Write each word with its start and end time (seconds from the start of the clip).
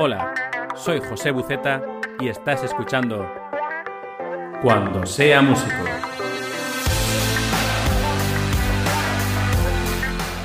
Hola, 0.00 0.32
soy 0.76 1.00
José 1.00 1.32
Buceta 1.32 1.82
y 2.20 2.28
estás 2.28 2.62
escuchando 2.62 3.28
Cuando 4.62 5.04
sea 5.04 5.42
músico. 5.42 5.74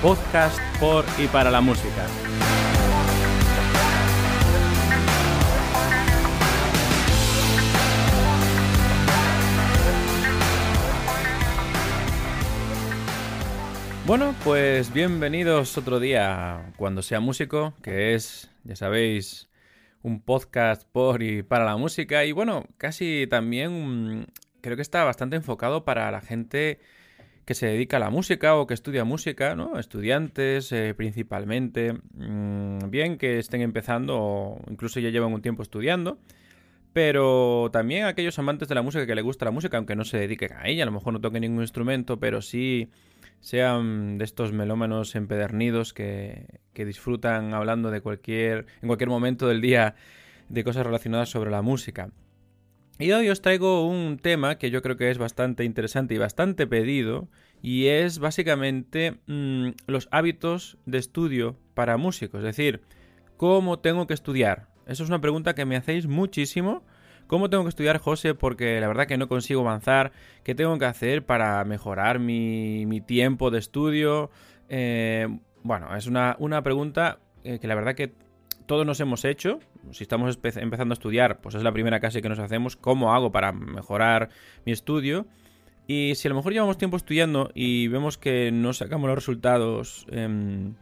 Podcast 0.01 0.59
por 0.79 1.05
y 1.19 1.27
para 1.27 1.51
la 1.51 1.61
música. 1.61 2.07
Bueno, 14.05 14.35
pues 14.43 14.91
bienvenidos 14.91 15.77
otro 15.77 15.97
día 15.97 16.55
a 16.55 16.73
Cuando 16.75 17.01
sea 17.01 17.21
músico, 17.21 17.73
que 17.81 18.15
es, 18.15 18.49
ya 18.65 18.75
sabéis, 18.75 19.47
un 20.03 20.21
podcast 20.21 20.87
por 20.91 21.23
y 21.23 21.41
para 21.41 21.65
la 21.65 21.77
música. 21.77 22.23
Y 22.25 22.31
bueno, 22.33 22.65
casi 22.77 23.25
también 23.29 24.19
mm, 24.19 24.25
creo 24.61 24.75
que 24.75 24.81
está 24.81 25.03
bastante 25.03 25.37
enfocado 25.37 25.83
para 25.85 26.11
la 26.11 26.21
gente 26.21 26.79
que 27.45 27.55
se 27.55 27.67
dedica 27.67 27.97
a 27.97 27.99
la 27.99 28.09
música 28.09 28.55
o 28.55 28.67
que 28.67 28.73
estudia 28.73 29.03
música, 29.03 29.55
¿no? 29.55 29.79
Estudiantes 29.79 30.71
eh, 30.71 30.93
principalmente, 30.95 31.93
mm, 31.93 32.89
bien 32.89 33.17
que 33.17 33.39
estén 33.39 33.61
empezando 33.61 34.17
o 34.17 34.61
incluso 34.69 34.99
ya 34.99 35.09
llevan 35.09 35.33
un 35.33 35.41
tiempo 35.41 35.63
estudiando. 35.63 36.19
Pero 36.93 37.69
también 37.73 38.05
aquellos 38.05 38.37
amantes 38.37 38.69
de 38.69 38.75
la 38.75 38.83
música 38.83 39.07
que 39.07 39.15
le 39.15 39.23
gusta 39.23 39.45
la 39.45 39.51
música, 39.51 39.77
aunque 39.77 39.95
no 39.95 40.05
se 40.05 40.19
dediquen 40.19 40.53
a 40.53 40.67
ella, 40.67 40.83
a 40.83 40.85
lo 40.85 40.91
mejor 40.91 41.13
no 41.13 41.21
toquen 41.21 41.41
ningún 41.41 41.61
instrumento, 41.61 42.19
pero 42.19 42.41
sí 42.41 42.91
sean 43.43 44.17
de 44.17 44.23
estos 44.23 44.53
melómanos 44.53 45.15
empedernidos 45.15 45.93
que, 45.93 46.61
que 46.73 46.85
disfrutan 46.85 47.53
hablando 47.53 47.91
de 47.91 47.99
cualquier, 47.99 48.67
en 48.81 48.87
cualquier 48.87 49.09
momento 49.09 49.49
del 49.49 49.59
día 49.59 49.95
de 50.47 50.63
cosas 50.63 50.85
relacionadas 50.85 51.29
sobre 51.29 51.51
la 51.51 51.61
música. 51.61 52.09
Y 52.99 53.11
hoy 53.11 53.29
os 53.29 53.41
traigo 53.41 53.85
un 53.85 54.17
tema 54.17 54.57
que 54.57 54.71
yo 54.71 54.81
creo 54.81 54.95
que 54.95 55.11
es 55.11 55.17
bastante 55.17 55.65
interesante 55.65 56.15
y 56.15 56.19
bastante 56.19 56.67
pedido, 56.67 57.27
y 57.61 57.87
es 57.87 58.19
básicamente 58.19 59.19
mm, 59.27 59.71
los 59.87 60.07
hábitos 60.11 60.77
de 60.85 60.99
estudio 60.99 61.57
para 61.73 61.97
músicos, 61.97 62.39
es 62.39 62.45
decir, 62.45 62.81
cómo 63.35 63.79
tengo 63.79 64.07
que 64.07 64.13
estudiar. 64.13 64.69
Eso 64.87 65.03
es 65.03 65.09
una 65.09 65.19
pregunta 65.19 65.53
que 65.53 65.65
me 65.65 65.75
hacéis 65.75 66.07
muchísimo 66.07 66.85
¿Cómo 67.27 67.49
tengo 67.49 67.63
que 67.63 67.69
estudiar, 67.69 67.97
José? 67.97 68.35
Porque 68.35 68.79
la 68.79 68.87
verdad 68.87 69.07
que 69.07 69.17
no 69.17 69.27
consigo 69.27 69.61
avanzar. 69.61 70.11
¿Qué 70.43 70.55
tengo 70.55 70.77
que 70.77 70.85
hacer 70.85 71.25
para 71.25 71.63
mejorar 71.65 72.19
mi, 72.19 73.01
tiempo 73.05 73.49
de 73.51 73.59
estudio? 73.59 74.29
Eh, 74.69 75.27
bueno, 75.63 75.95
es 75.95 76.07
una, 76.07 76.63
pregunta 76.63 77.19
eh, 77.43 77.59
que 77.59 77.67
la 77.67 77.75
verdad 77.75 77.95
que 77.95 78.13
todos 78.65 78.85
nos 78.85 78.99
hemos 78.99 79.25
hecho. 79.25 79.59
Si 79.91 80.03
estamos 80.03 80.37
empezando 80.43 80.93
a 80.93 80.95
estudiar, 80.95 81.41
pues 81.41 81.55
es 81.55 81.63
la 81.63 81.71
primera 81.71 81.99
casi 81.99 82.21
que 82.21 82.29
nos 82.29 82.39
hacemos. 82.39 82.75
¿Cómo 82.75 83.13
hago 83.13 83.31
para 83.31 83.51
mejorar 83.51 84.29
mi 84.65 84.71
estudio? 84.71 85.25
Y 85.87 86.13
si 86.15 86.27
a 86.27 86.29
lo 86.29 86.35
mejor 86.35 86.53
llevamos 86.53 86.77
tiempo 86.77 86.97
estudiando 86.97 87.51
y 87.53 87.87
vemos 87.87 88.17
que 88.17 88.51
no 88.51 88.73
sacamos 88.73 89.07
los 89.07 89.15
resultados 89.15 90.05
em, 90.11 90.75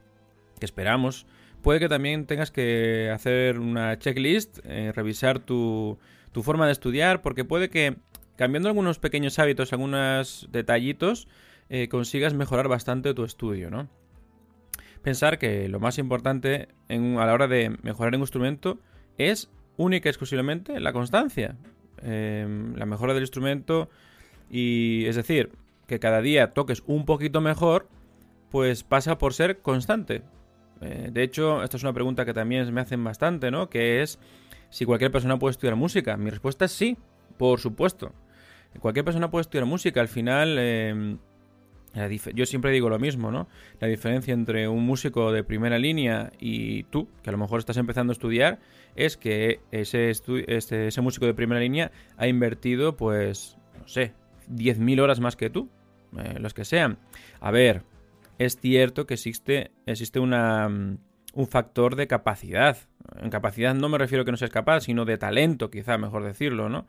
que 0.60 0.66
esperamos, 0.66 1.26
puede 1.64 1.80
que 1.80 1.90
también 1.90 2.28
tengas 2.28 2.52
que 2.52 3.10
hacer 3.12 3.60
una 3.60 3.98
checklist, 3.98 4.60
eh, 4.64 4.92
revisar 4.94 5.40
tu, 5.40 5.98
tu 6.32 6.44
forma 6.44 6.66
de 6.66 6.72
estudiar, 6.72 7.22
porque 7.22 7.46
puede 7.46 7.70
que 7.70 7.98
cambiando 8.36 8.70
algunos 8.70 9.00
pequeños 9.00 9.38
hábitos, 9.40 9.74
algunos 9.74 10.48
detallitos, 10.52 11.28
eh, 11.70 11.88
consigas 11.90 12.34
mejorar 12.34 12.68
bastante 12.68 13.14
tu 13.14 13.24
estudio, 13.24 13.70
¿no? 13.70 13.90
Pensar 15.02 15.40
que 15.40 15.68
lo 15.68 15.80
más 15.80 15.98
importante 15.98 16.68
a 16.90 17.26
la 17.26 17.34
hora 17.34 17.48
de 17.48 17.76
mejorar 17.82 18.16
un 18.16 18.22
instrumento 18.22 18.80
es 19.18 19.50
única 19.78 20.10
y 20.10 20.12
exclusivamente 20.12 20.80
la 20.80 20.94
constancia, 20.94 21.56
em, 22.02 22.76
la 22.76 22.86
mejora 22.86 23.14
del 23.14 23.24
instrumento 23.24 23.90
y 24.50 25.06
es 25.06 25.16
decir, 25.16 25.52
que 25.88 26.00
cada 26.00 26.22
día 26.22 26.54
toques 26.54 26.84
un 26.86 27.06
poquito 27.06 27.42
mejor, 27.42 27.88
pues 28.50 28.84
pasa 28.84 29.18
por 29.18 29.34
ser 29.34 29.60
constante. 29.60 30.24
Eh, 30.82 31.10
de 31.12 31.24
hecho, 31.24 31.64
esta 31.64 31.78
es 31.78 31.84
una 31.84 31.94
pregunta 31.94 32.26
que 32.26 32.34
también 32.34 32.74
me 32.74 32.82
hacen 32.82 33.04
bastante, 33.04 33.52
¿no? 33.52 33.70
Que 33.70 34.02
es 34.02 34.20
si 34.70 34.86
cualquier 34.86 35.12
persona 35.12 35.38
puede 35.38 35.52
estudiar 35.52 35.76
música. 35.76 36.18
Mi 36.18 36.30
respuesta 36.30 36.66
es 36.66 36.72
sí, 36.72 36.98
por 37.38 37.60
supuesto. 37.60 38.14
Cualquier 38.80 39.06
persona 39.06 39.30
puede 39.30 39.42
estudiar 39.42 39.66
música. 39.66 40.02
Al 40.02 40.08
final, 40.08 40.58
em, 40.58 41.18
yo 42.34 42.46
siempre 42.46 42.72
digo 42.72 42.90
lo 42.90 43.00
mismo, 43.00 43.32
¿no? 43.32 43.48
La 43.80 43.88
diferencia 43.88 44.34
entre 44.34 44.68
un 44.68 44.86
músico 44.86 45.32
de 45.32 45.44
primera 45.44 45.78
línea 45.78 46.32
y 46.40 46.84
tú, 46.84 47.10
que 47.22 47.30
a 47.30 47.34
lo 47.34 47.38
mejor 47.38 47.60
estás 47.60 47.78
empezando 47.78 48.12
a 48.12 48.14
estudiar, 48.14 48.60
es 48.96 49.18
que 49.18 49.60
ese, 49.72 50.10
este, 50.10 51.02
músico 51.02 51.26
de 51.26 51.34
primera 51.34 51.60
línea 51.60 51.92
ha 52.18 52.28
invertido, 52.28 52.96
pues, 52.96 53.58
no 53.78 53.88
sé, 53.88 54.14
10.000 54.48 55.02
horas 55.02 55.20
más 55.20 55.36
que 55.36 55.50
tú, 55.50 55.70
eh, 56.18 56.38
los 56.40 56.54
que 56.54 56.64
sean. 56.64 56.98
A 57.42 57.52
ver, 57.52 57.84
es 58.46 58.58
cierto 58.60 59.06
que 59.06 59.16
existe, 59.16 59.72
existe 59.86 60.20
una 60.20 60.98
un 61.34 61.48
factor 61.48 61.96
de 61.96 62.08
capacidad. 62.08 62.78
En 63.20 63.30
capacidad 63.30 63.74
no 63.74 63.90
me 63.90 63.98
refiero 63.98 64.22
a 64.22 64.26
que 64.26 64.32
no 64.32 64.38
seas 64.38 64.52
capaz, 64.52 64.82
sino 64.82 65.06
de 65.06 65.18
talento, 65.18 65.70
quizá, 65.70 65.98
mejor 65.98 66.24
decirlo, 66.24 66.70
¿no? 66.70 66.88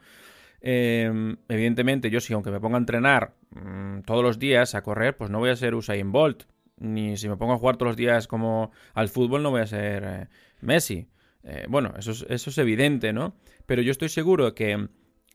Em, 0.60 1.36
evidentemente, 1.48 2.10
yo 2.10 2.20
si 2.20 2.32
aunque 2.32 2.50
me 2.50 2.60
ponga 2.60 2.76
a 2.76 2.80
entrenar 2.80 3.34
mm, 3.50 4.00
todos 4.02 4.22
los 4.22 4.38
días 4.38 4.74
a 4.74 4.82
correr, 4.82 5.16
pues 5.16 5.30
no 5.30 5.38
voy 5.38 5.50
a 5.50 5.56
ser 5.56 5.74
Usain 5.74 6.12
Bolt. 6.12 6.44
Ni 6.78 7.16
si 7.16 7.28
me 7.28 7.36
pongo 7.36 7.54
a 7.54 7.58
jugar 7.58 7.76
todos 7.76 7.90
los 7.90 7.96
días 7.96 8.26
como 8.26 8.70
al 8.94 9.08
fútbol, 9.08 9.42
no 9.42 9.50
voy 9.50 9.60
a 9.60 9.66
ser 9.66 10.04
eh, 10.04 10.28
Messi. 10.60 11.08
Eh, 11.44 11.66
bueno, 11.68 11.94
eso 11.98 12.12
es, 12.12 12.24
eso 12.28 12.50
es 12.50 12.58
evidente, 12.58 13.12
¿no? 13.12 13.34
Pero 13.66 13.82
yo 13.82 13.90
estoy 13.90 14.08
seguro 14.08 14.54
que 14.54 14.88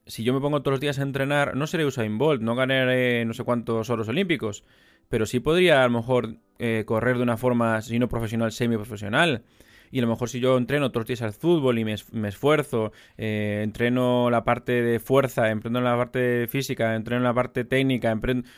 si 0.06 0.24
yo 0.24 0.34
me 0.34 0.40
pongo 0.40 0.62
todos 0.62 0.74
los 0.74 0.80
días 0.80 1.00
a 1.00 1.04
entrenar, 1.04 1.56
no 1.56 1.68
seré 1.68 1.86
Usain 1.86 2.18
Bolt, 2.18 2.42
no 2.42 2.56
ganaré 2.56 3.26
no 3.26 3.34
sé 3.34 3.44
cuántos 3.44 3.90
oros 3.90 4.08
olímpicos, 4.08 4.64
pero 5.10 5.26
sí 5.26 5.40
podría 5.40 5.84
a 5.84 5.88
lo 5.88 5.94
mejor 5.94 6.38
eh, 6.60 6.84
correr 6.86 7.18
de 7.18 7.24
una 7.24 7.38
forma, 7.38 7.82
si 7.82 8.00
no 8.00 8.08
profesional, 8.08 8.52
semi-profesional. 8.52 9.44
Y 9.90 10.00
a 10.00 10.02
lo 10.02 10.10
mejor 10.10 10.28
si 10.30 10.40
yo 10.42 10.58
entreno 10.58 10.92
los 10.94 11.06
días 11.06 11.22
al 11.22 11.32
fútbol 11.34 11.80
y 11.80 11.86
me, 11.86 11.94
esfuerzo, 12.28 12.92
eh, 13.18 13.62
entreno 13.64 14.30
la 14.30 14.44
parte 14.44 14.82
de 14.82 15.00
fuerza, 15.00 15.50
entreno 15.50 15.80
la 15.80 15.96
parte 15.96 16.48
física, 16.48 16.96
entreno 16.96 17.24
la 17.24 17.34
parte 17.34 17.64
técnica, 17.64 18.12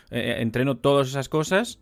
eh, 0.09 0.35
entreno 0.39 0.77
todas 0.77 1.07
esas 1.07 1.29
cosas, 1.29 1.79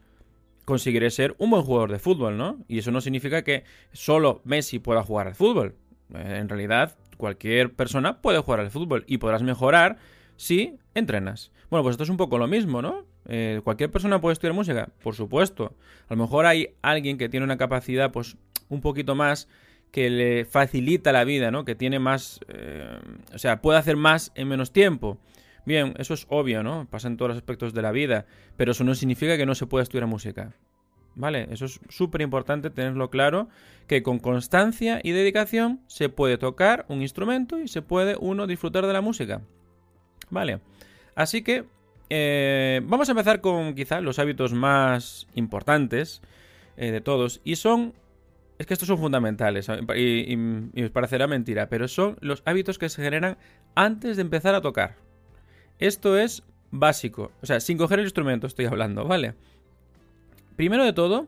conseguiré 0.65 1.11
ser 1.11 1.33
un 1.37 1.51
buen 1.51 1.63
jugador 1.63 1.91
de 1.93 1.99
fútbol, 1.99 2.37
¿no? 2.37 2.57
Y 2.67 2.79
eso 2.79 2.91
no 2.91 2.99
significa 2.99 3.43
que 3.43 3.63
solo 3.93 4.41
Messi 4.43 4.79
pueda 4.79 5.01
jugar 5.03 5.27
al 5.27 5.35
fútbol. 5.35 5.75
en 6.13 6.49
realidad, 6.49 6.97
cualquier 7.17 7.73
persona 7.73 8.21
puede 8.21 8.39
jugar 8.39 8.61
al 8.61 8.71
fútbol 8.71 9.03
y 9.07 9.17
podrás 9.17 9.43
mejorar 9.43 9.97
si 10.37 10.77
entrenas. 10.93 11.51
Bueno, 11.69 11.83
pues 11.83 11.95
esto 11.95 12.03
es 12.03 12.09
un 12.09 12.17
poco 12.17 12.37
lo 12.37 12.47
mismo, 12.47 12.81
¿no? 12.81 13.05
Eh, 13.27 13.59
¿Cualquier 13.63 13.91
persona 13.91 14.21
puede 14.21 14.33
estudiar 14.33 14.53
música? 14.53 14.89
Por 15.03 15.15
supuesto. 15.15 15.75
A 16.07 16.15
lo 16.15 16.23
mejor 16.23 16.45
hay 16.45 16.75
alguien 16.81 17.17
que 17.17 17.27
tiene 17.27 17.43
una 17.43 17.57
capacidad, 17.57 18.11
pues, 18.11 18.37
un 18.69 18.79
poquito 18.79 19.15
más 19.15 19.49
que 19.91 20.09
le 20.09 20.45
facilita 20.45 21.11
la 21.11 21.23
vida, 21.23 21.51
¿no? 21.51 21.65
Que 21.65 21.75
tiene 21.75 21.99
más... 21.99 22.39
Eh, 22.47 22.99
o 23.33 23.37
sea, 23.37 23.61
puede 23.61 23.79
hacer 23.79 23.97
más 23.97 24.31
en 24.35 24.47
menos 24.47 24.71
tiempo. 24.71 25.17
Bien, 25.65 25.93
eso 25.97 26.13
es 26.13 26.25
obvio, 26.29 26.63
¿no? 26.63 26.87
Pasa 26.89 27.09
en 27.09 27.17
todos 27.17 27.29
los 27.29 27.37
aspectos 27.37 27.73
de 27.73 27.81
la 27.81 27.91
vida. 27.91 28.25
Pero 28.55 28.71
eso 28.71 28.85
no 28.85 28.95
significa 28.95 29.35
que 29.35 29.45
no 29.45 29.55
se 29.55 29.65
pueda 29.65 29.83
estudiar 29.83 30.07
música. 30.07 30.53
¿Vale? 31.15 31.47
Eso 31.51 31.65
es 31.65 31.79
súper 31.89 32.21
importante 32.21 32.69
tenerlo 32.69 33.09
claro, 33.09 33.49
que 33.87 34.03
con 34.03 34.19
constancia 34.19 35.01
y 35.03 35.11
dedicación 35.11 35.81
se 35.87 36.09
puede 36.09 36.37
tocar 36.37 36.85
un 36.89 37.01
instrumento 37.01 37.59
y 37.59 37.67
se 37.67 37.81
puede 37.81 38.15
uno 38.19 38.45
disfrutar 38.45 38.85
de 38.85 38.93
la 38.93 39.01
música. 39.01 39.41
¿Vale? 40.29 40.59
Así 41.15 41.41
que 41.41 41.65
eh, 42.09 42.81
vamos 42.83 43.09
a 43.09 43.11
empezar 43.11 43.41
con 43.41 43.75
quizá 43.75 44.01
los 44.01 44.19
hábitos 44.19 44.53
más 44.53 45.27
importantes 45.35 46.21
eh, 46.77 46.91
de 46.91 47.01
todos. 47.01 47.41
Y 47.43 47.55
son... 47.55 47.93
Es 48.57 48.65
que 48.65 48.73
estos 48.73 48.87
son 48.87 48.97
fundamentales 48.97 49.69
y, 49.95 50.33
y, 50.73 50.83
os 50.83 50.89
parecerá 50.89 51.27
mentira, 51.27 51.69
pero 51.69 51.87
son 51.87 52.17
los 52.21 52.41
hábitos 52.43 52.79
que 52.79 52.89
se 52.89 53.03
generan 53.03 53.37
antes 53.75 54.15
de 54.15 54.23
empezar 54.23 54.55
a 54.55 54.61
tocar. 54.61 54.95
Esto 55.77 56.17
es 56.17 56.41
básico. 56.71 57.31
O 57.43 57.45
sea, 57.45 57.59
sin 57.59 57.77
coger 57.77 57.99
el 57.99 58.05
instrumento 58.05 58.47
estoy 58.47 58.65
hablando, 58.65 59.05
¿vale? 59.05 59.35
Primero 60.55 60.83
de 60.85 60.93
todo, 60.93 61.27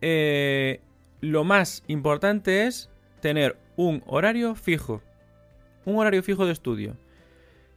eh, 0.00 0.80
lo 1.20 1.42
más 1.42 1.82
importante 1.88 2.66
es 2.66 2.90
tener 3.20 3.56
un 3.76 4.04
horario 4.06 4.54
fijo. 4.54 5.02
Un 5.84 5.98
horario 5.98 6.22
fijo 6.22 6.46
de 6.46 6.52
estudio. 6.52 6.96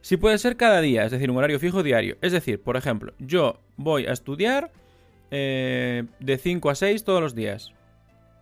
Si 0.02 0.16
puede 0.16 0.38
ser 0.38 0.56
cada 0.56 0.80
día, 0.80 1.04
es 1.04 1.12
decir, 1.12 1.30
un 1.30 1.36
horario 1.36 1.58
fijo 1.58 1.82
diario. 1.82 2.16
Es 2.22 2.32
decir, 2.32 2.60
por 2.60 2.76
ejemplo, 2.76 3.12
yo 3.18 3.60
voy 3.76 4.06
a 4.06 4.12
estudiar 4.12 4.72
eh, 5.30 6.04
de 6.18 6.38
5 6.38 6.70
a 6.70 6.74
6 6.74 7.04
todos 7.04 7.20
los 7.20 7.34
días. 7.34 7.72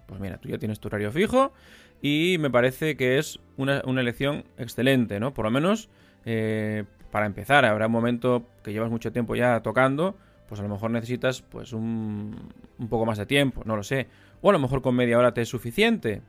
Pues 0.06 0.20
mira, 0.20 0.38
tú 0.38 0.48
ya 0.48 0.58
tienes 0.58 0.80
tu 0.80 0.88
horario 0.88 1.10
fijo 1.10 1.52
y 2.00 2.36
me 2.38 2.50
parece 2.50 2.96
que 2.96 3.18
es 3.18 3.40
una, 3.56 3.80
elección 3.80 4.44
excelente, 4.56 5.18
¿no? 5.18 5.34
Por 5.34 5.44
lo 5.44 5.50
menos 5.50 5.88
eh, 6.24 6.84
para 7.10 7.26
empezar, 7.26 7.64
habrá 7.64 7.86
un 7.86 7.92
momento 7.92 8.46
que 8.62 8.72
llevas 8.72 8.90
mucho 8.90 9.12
tiempo 9.12 9.34
ya 9.34 9.60
tocando, 9.60 10.16
pues 10.48 10.60
a 10.60 10.62
lo 10.62 10.68
mejor 10.68 10.92
necesitas 10.92 11.42
pues 11.42 11.72
un, 11.72 12.52
un 12.78 12.88
poco 12.88 13.04
más 13.04 13.18
de 13.18 13.26
tiempo, 13.26 13.62
no 13.64 13.76
lo 13.76 13.82
sé. 13.82 14.06
O 14.40 14.50
a 14.50 14.52
lo 14.52 14.60
mejor 14.60 14.80
con 14.80 14.94
media 14.94 15.18
hora 15.18 15.34
te 15.34 15.42
es 15.42 15.48
suficiente. 15.48 16.22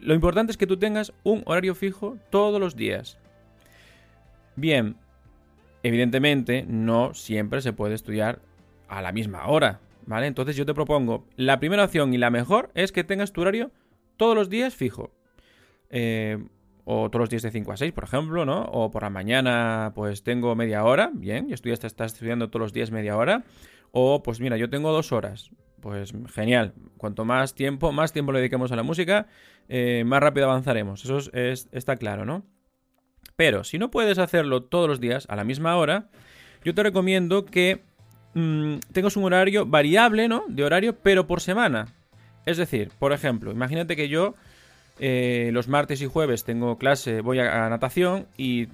Lo 0.00 0.14
importante 0.14 0.50
es 0.50 0.56
que 0.56 0.66
tú 0.66 0.76
tengas 0.76 1.12
un 1.22 1.42
horario 1.46 1.74
fijo 1.74 2.16
todos 2.30 2.60
los 2.60 2.74
días. 2.74 3.16
Bien, 4.56 4.96
evidentemente 5.82 6.64
no 6.68 7.14
siempre 7.14 7.60
se 7.60 7.72
puede 7.72 7.94
estudiar 7.94 8.40
a 8.88 9.02
la 9.02 9.12
misma 9.12 9.46
hora, 9.46 9.80
¿vale? 10.06 10.26
Entonces 10.26 10.56
yo 10.56 10.66
te 10.66 10.74
propongo, 10.74 11.26
la 11.36 11.60
primera 11.60 11.84
opción 11.84 12.12
y 12.12 12.18
la 12.18 12.30
mejor 12.30 12.70
es 12.74 12.92
que 12.92 13.04
tengas 13.04 13.32
tu 13.32 13.42
horario 13.42 13.70
todos 14.16 14.34
los 14.34 14.50
días 14.50 14.74
fijo. 14.74 15.12
Eh, 15.90 16.38
o 16.84 17.08
todos 17.08 17.20
los 17.20 17.30
días 17.30 17.42
de 17.42 17.50
5 17.52 17.72
a 17.72 17.76
6, 17.76 17.92
por 17.92 18.04
ejemplo, 18.04 18.44
¿no? 18.44 18.64
O 18.64 18.90
por 18.90 19.02
la 19.02 19.10
mañana, 19.10 19.92
pues 19.94 20.24
tengo 20.24 20.56
media 20.56 20.84
hora, 20.84 21.10
bien, 21.12 21.48
y 21.48 21.52
estudias, 21.52 21.84
estás 21.84 22.14
estudiando 22.14 22.48
todos 22.48 22.62
los 22.62 22.72
días 22.72 22.90
media 22.90 23.16
hora. 23.16 23.44
O, 23.92 24.22
pues 24.22 24.40
mira, 24.40 24.56
yo 24.56 24.70
tengo 24.70 24.90
dos 24.90 25.12
horas. 25.12 25.50
Pues 25.80 26.12
genial. 26.34 26.74
Cuanto 26.96 27.24
más 27.24 27.54
tiempo, 27.54 27.92
más 27.92 28.12
tiempo 28.12 28.32
le 28.32 28.40
dediquemos 28.40 28.72
a 28.72 28.76
la 28.76 28.82
música, 28.82 29.28
eh, 29.68 30.02
más 30.04 30.20
rápido 30.20 30.46
avanzaremos. 30.46 31.04
Eso 31.04 31.18
es, 31.32 31.68
está 31.72 31.96
claro, 31.96 32.24
¿no? 32.24 32.44
Pero 33.36 33.64
si 33.64 33.78
no 33.78 33.90
puedes 33.90 34.18
hacerlo 34.18 34.62
todos 34.62 34.88
los 34.88 35.00
días 35.00 35.26
a 35.28 35.36
la 35.36 35.44
misma 35.44 35.76
hora, 35.76 36.08
yo 36.64 36.74
te 36.74 36.82
recomiendo 36.82 37.46
que 37.46 37.82
mm, 38.34 38.76
tengas 38.92 39.16
un 39.16 39.24
horario 39.24 39.66
variable, 39.66 40.28
¿no? 40.28 40.44
De 40.48 40.64
horario, 40.64 40.96
pero 40.96 41.26
por 41.26 41.40
semana. 41.40 41.88
Es 42.46 42.56
decir, 42.56 42.90
por 42.98 43.12
ejemplo, 43.12 43.50
imagínate 43.50 43.96
que 43.96 44.08
yo 44.08 44.34
eh, 45.02 45.48
los 45.54 45.68
martes 45.68 46.02
y 46.02 46.06
jueves 46.06 46.44
tengo 46.44 46.76
clase, 46.76 47.22
voy 47.22 47.38
a, 47.38 47.70
natación 47.70 48.26
y 48.36 48.68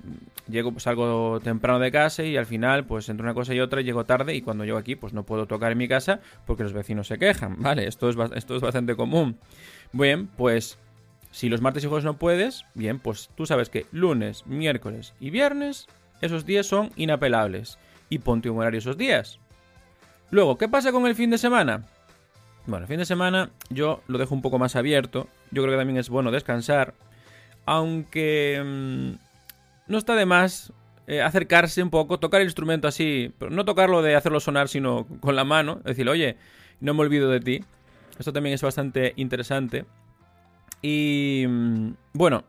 llego, 0.49 0.79
salgo 0.81 1.39
temprano 1.39 1.79
de 1.79 1.93
casa 1.93 2.25
y 2.25 2.37
al 2.37 2.47
final, 2.47 2.85
pues 2.85 3.09
entre 3.09 3.23
una 3.23 3.35
cosa 3.35 3.55
y 3.55 3.61
otra, 3.61 3.81
llego 3.81 4.05
tarde 4.05 4.35
y 4.35 4.43
cuando 4.43 4.65
llego 4.65 4.79
aquí, 4.79 4.97
pues 4.97 5.13
no 5.13 5.23
puedo 5.23 5.47
tocar 5.47 5.71
en 5.71 5.79
mi 5.79 5.87
casa 5.87 6.19
porque 6.45 6.65
los 6.65 6.73
vecinos 6.73 7.07
se 7.07 7.19
quejan, 7.19 7.57
¿vale? 7.63 7.87
Esto 7.87 8.09
es, 8.09 8.17
esto 8.35 8.57
es 8.57 8.63
bastante 8.63 8.97
común. 8.97 9.39
Bien, 9.93 10.27
pues 10.27 10.79
si 11.37 11.51
los 11.51 11.61
martes 11.61 11.85
y 11.85 11.87
jueves 11.87 12.07
no 12.07 12.17
puedes, 12.17 12.65
bien, 12.73 12.99
pues 12.99 13.29
tú 13.35 13.45
sabes 13.45 13.69
que 13.69 13.85
lunes, 13.93 14.47
miércoles 14.47 15.13
y 15.21 15.29
viernes, 15.29 15.87
esos 16.23 16.47
días 16.47 16.65
son 16.67 16.93
inapelables 16.97 17.79
y 18.09 18.21
ponte 18.21 18.49
un 18.49 18.59
horario 18.59 18.79
esos 18.79 18.97
días. 18.97 19.39
Luego, 20.31 20.57
¿qué 20.57 20.67
pasa 20.67 20.93
con 20.93 21.07
el 21.07 21.15
fin 21.15 21.29
de 21.29 21.37
semana? 21.37 21.83
Bueno, 22.65 22.85
el 22.85 22.89
fin 22.89 22.97
de 22.97 23.05
semana 23.05 23.51
yo 23.69 24.03
lo 24.07 24.17
dejo 24.17 24.35
un 24.35 24.41
poco 24.41 24.59
más 24.59 24.77
abierto. 24.77 25.29
Yo 25.51 25.63
creo 25.63 25.75
que 25.75 25.79
también 25.79 25.99
es 25.99 26.09
bueno 26.09 26.31
descansar. 26.31 26.95
Aunque 27.67 28.63
mm, 28.65 29.91
no 29.93 29.99
está 29.99 30.15
de 30.15 30.25
más 30.25 30.73
eh, 31.07 31.21
acercarse 31.21 31.83
un 31.83 31.91
poco, 31.91 32.19
tocar 32.19 32.41
el 32.41 32.47
instrumento 32.47 32.89
así, 32.89 33.31
pero 33.39 33.51
no 33.51 33.67
tocarlo 33.67 34.01
de 34.01 34.17
hacerlo 34.17 34.41
sonar, 34.41 34.69
sino 34.69 35.07
con 35.21 35.37
la 35.37 35.45
mano. 35.45 35.83
Decir, 35.85 36.09
oye, 36.09 36.39
no 36.81 36.95
me 36.95 37.03
olvido 37.03 37.29
de 37.29 37.41
ti. 37.41 37.65
Esto 38.19 38.33
también 38.33 38.55
es 38.55 38.63
bastante 38.63 39.13
interesante. 39.17 39.85
Y 40.83 41.45
mm, 41.49 41.91
bueno, 42.13 42.45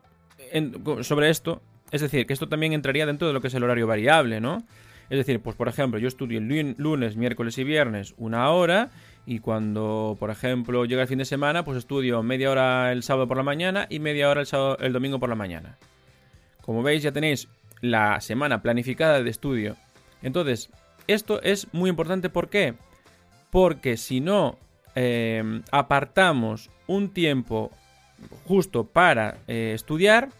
sobre 1.02 1.30
esto, 1.30 1.62
es 1.90 2.00
decir, 2.00 2.26
que 2.26 2.32
esto 2.32 2.48
también 2.48 2.72
entraría 2.72 3.06
dentro 3.06 3.28
de 3.28 3.34
lo 3.34 3.40
que 3.40 3.48
es 3.48 3.54
el 3.54 3.64
horario 3.64 3.86
variable, 3.86 4.40
¿no? 4.40 4.62
Es 5.10 5.16
decir, 5.16 5.40
pues 5.40 5.56
por 5.56 5.68
ejemplo, 5.68 5.98
yo 5.98 6.08
estudio 6.08 6.38
el 6.38 6.74
lunes, 6.76 7.16
miércoles 7.16 7.56
y 7.58 7.64
viernes 7.64 8.14
una 8.18 8.50
hora 8.50 8.90
y 9.24 9.38
cuando, 9.38 10.16
por 10.20 10.30
ejemplo, 10.30 10.84
llega 10.84 11.02
el 11.02 11.08
fin 11.08 11.18
de 11.18 11.24
semana, 11.24 11.64
pues 11.64 11.78
estudio 11.78 12.22
media 12.22 12.50
hora 12.50 12.92
el 12.92 13.02
sábado 13.02 13.26
por 13.26 13.38
la 13.38 13.42
mañana 13.42 13.86
y 13.88 14.00
media 14.00 14.28
hora 14.28 14.42
el, 14.42 14.48
el 14.80 14.92
domingo 14.92 15.18
por 15.18 15.30
la 15.30 15.34
mañana. 15.34 15.78
Como 16.60 16.82
veis, 16.82 17.02
ya 17.02 17.12
tenéis 17.12 17.48
la 17.80 18.20
semana 18.20 18.60
planificada 18.60 19.22
de 19.22 19.30
estudio. 19.30 19.76
Entonces, 20.22 20.70
esto 21.06 21.40
es 21.42 21.66
muy 21.72 21.88
importante. 21.88 22.28
¿Por 22.28 22.50
qué? 22.50 22.74
Porque 23.50 23.96
si 23.96 24.20
no 24.20 24.58
eh, 24.94 25.62
apartamos 25.70 26.70
un 26.86 27.08
tiempo 27.08 27.70
justo 28.46 28.84
para 28.84 29.38
eh, 29.46 29.72
estudiar, 29.74 30.30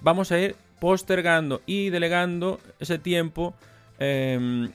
vamos 0.00 0.32
a 0.32 0.38
ir 0.38 0.56
postergando 0.80 1.62
y 1.66 1.90
delegando 1.90 2.60
ese 2.80 2.98
tiempo 2.98 3.54
eh, 3.98 4.68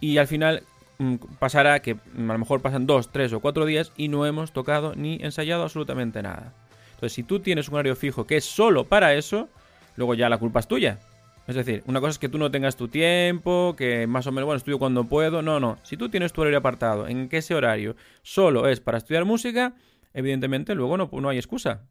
y 0.00 0.18
al 0.18 0.26
final 0.26 0.62
Mm, 0.98 1.14
pasará 1.38 1.80
que 1.80 1.92
a 1.92 2.20
lo 2.20 2.38
mejor 2.38 2.60
pasan 2.60 2.86
dos, 2.86 3.12
tres 3.12 3.32
o 3.32 3.38
cuatro 3.38 3.64
días 3.66 3.92
y 3.96 4.08
no 4.08 4.26
hemos 4.26 4.52
tocado 4.52 4.94
ni 4.96 5.18
ensayado 5.22 5.62
absolutamente 5.62 6.22
nada. 6.22 6.52
Entonces, 6.90 7.12
si 7.12 7.22
tú 7.22 7.38
tienes 7.38 7.68
un 7.68 7.74
horario 7.74 7.94
fijo 7.94 8.26
que 8.26 8.36
es 8.36 8.44
solo 8.44 8.84
para 8.88 9.14
eso, 9.14 9.48
luego 9.94 10.14
ya 10.14 10.28
la 10.28 10.38
culpa 10.38 10.58
es 10.60 10.66
tuya. 10.66 10.98
Es 11.46 11.54
decir, 11.54 11.82
una 11.86 12.00
cosa 12.00 12.10
es 12.10 12.18
que 12.18 12.28
tú 12.28 12.36
no 12.36 12.50
tengas 12.50 12.76
tu 12.76 12.88
tiempo, 12.88 13.74
que 13.76 14.06
más 14.06 14.26
o 14.26 14.32
menos, 14.32 14.46
bueno, 14.46 14.58
estudio 14.58 14.78
cuando 14.78 15.04
puedo. 15.04 15.40
No, 15.40 15.60
no. 15.60 15.78
Si 15.84 15.96
tú 15.96 16.08
tienes 16.08 16.32
tu 16.32 16.40
horario 16.42 16.58
apartado 16.58 17.06
en 17.06 17.28
que 17.28 17.38
ese 17.38 17.54
horario 17.54 17.96
solo 18.22 18.68
es 18.68 18.80
para 18.80 18.98
estudiar 18.98 19.24
música, 19.24 19.74
evidentemente 20.12 20.74
luego 20.74 20.96
no, 20.96 21.08
no 21.10 21.28
hay 21.28 21.38
excusa. 21.38 21.84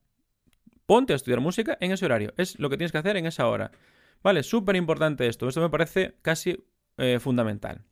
Ponte 0.88 1.14
a 1.14 1.18
estudiar 1.18 1.42
música 1.42 1.78
en 1.82 1.92
ese 1.92 2.06
horario. 2.06 2.34
Es 2.38 2.58
lo 2.58 2.70
que 2.70 2.78
tienes 2.78 2.92
que 2.92 2.98
hacer 2.98 3.18
en 3.18 3.28
esa 3.28 3.48
hora. 3.48 3.72
Vale, 4.24 4.42
súper 4.42 4.76
importante 4.78 5.28
esto. 5.28 5.48
Esto 5.48 5.62
me 5.62 5.70
parece 5.70 6.16
casi 6.22 6.66
eh, 6.98 7.20
fundamental. 7.20 7.84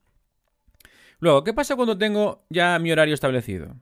Luego, 1.19 1.43
¿qué 1.43 1.53
pasa 1.53 1.75
cuando 1.75 1.97
tengo 1.97 2.45
ya 2.49 2.79
mi 2.79 2.91
horario 2.91 3.13
establecido? 3.13 3.75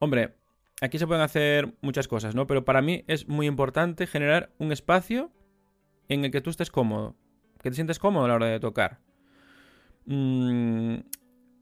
Hombre, 0.00 0.34
aquí 0.80 0.98
se 0.98 1.06
pueden 1.06 1.22
hacer 1.22 1.74
muchas 1.80 2.08
cosas, 2.08 2.34
¿no? 2.34 2.46
Pero 2.46 2.64
para 2.64 2.82
mí 2.82 3.04
es 3.06 3.28
muy 3.28 3.46
importante 3.46 4.06
generar 4.06 4.50
un 4.58 4.72
espacio 4.72 5.32
en 6.08 6.24
el 6.24 6.30
que 6.32 6.40
tú 6.40 6.50
estés 6.50 6.70
cómodo, 6.70 7.16
que 7.62 7.70
te 7.70 7.76
sientes 7.76 7.98
cómodo 7.98 8.24
a 8.24 8.28
la 8.28 8.34
hora 8.34 8.46
de 8.46 8.60
tocar. 8.60 8.98
Mm, 10.06 10.96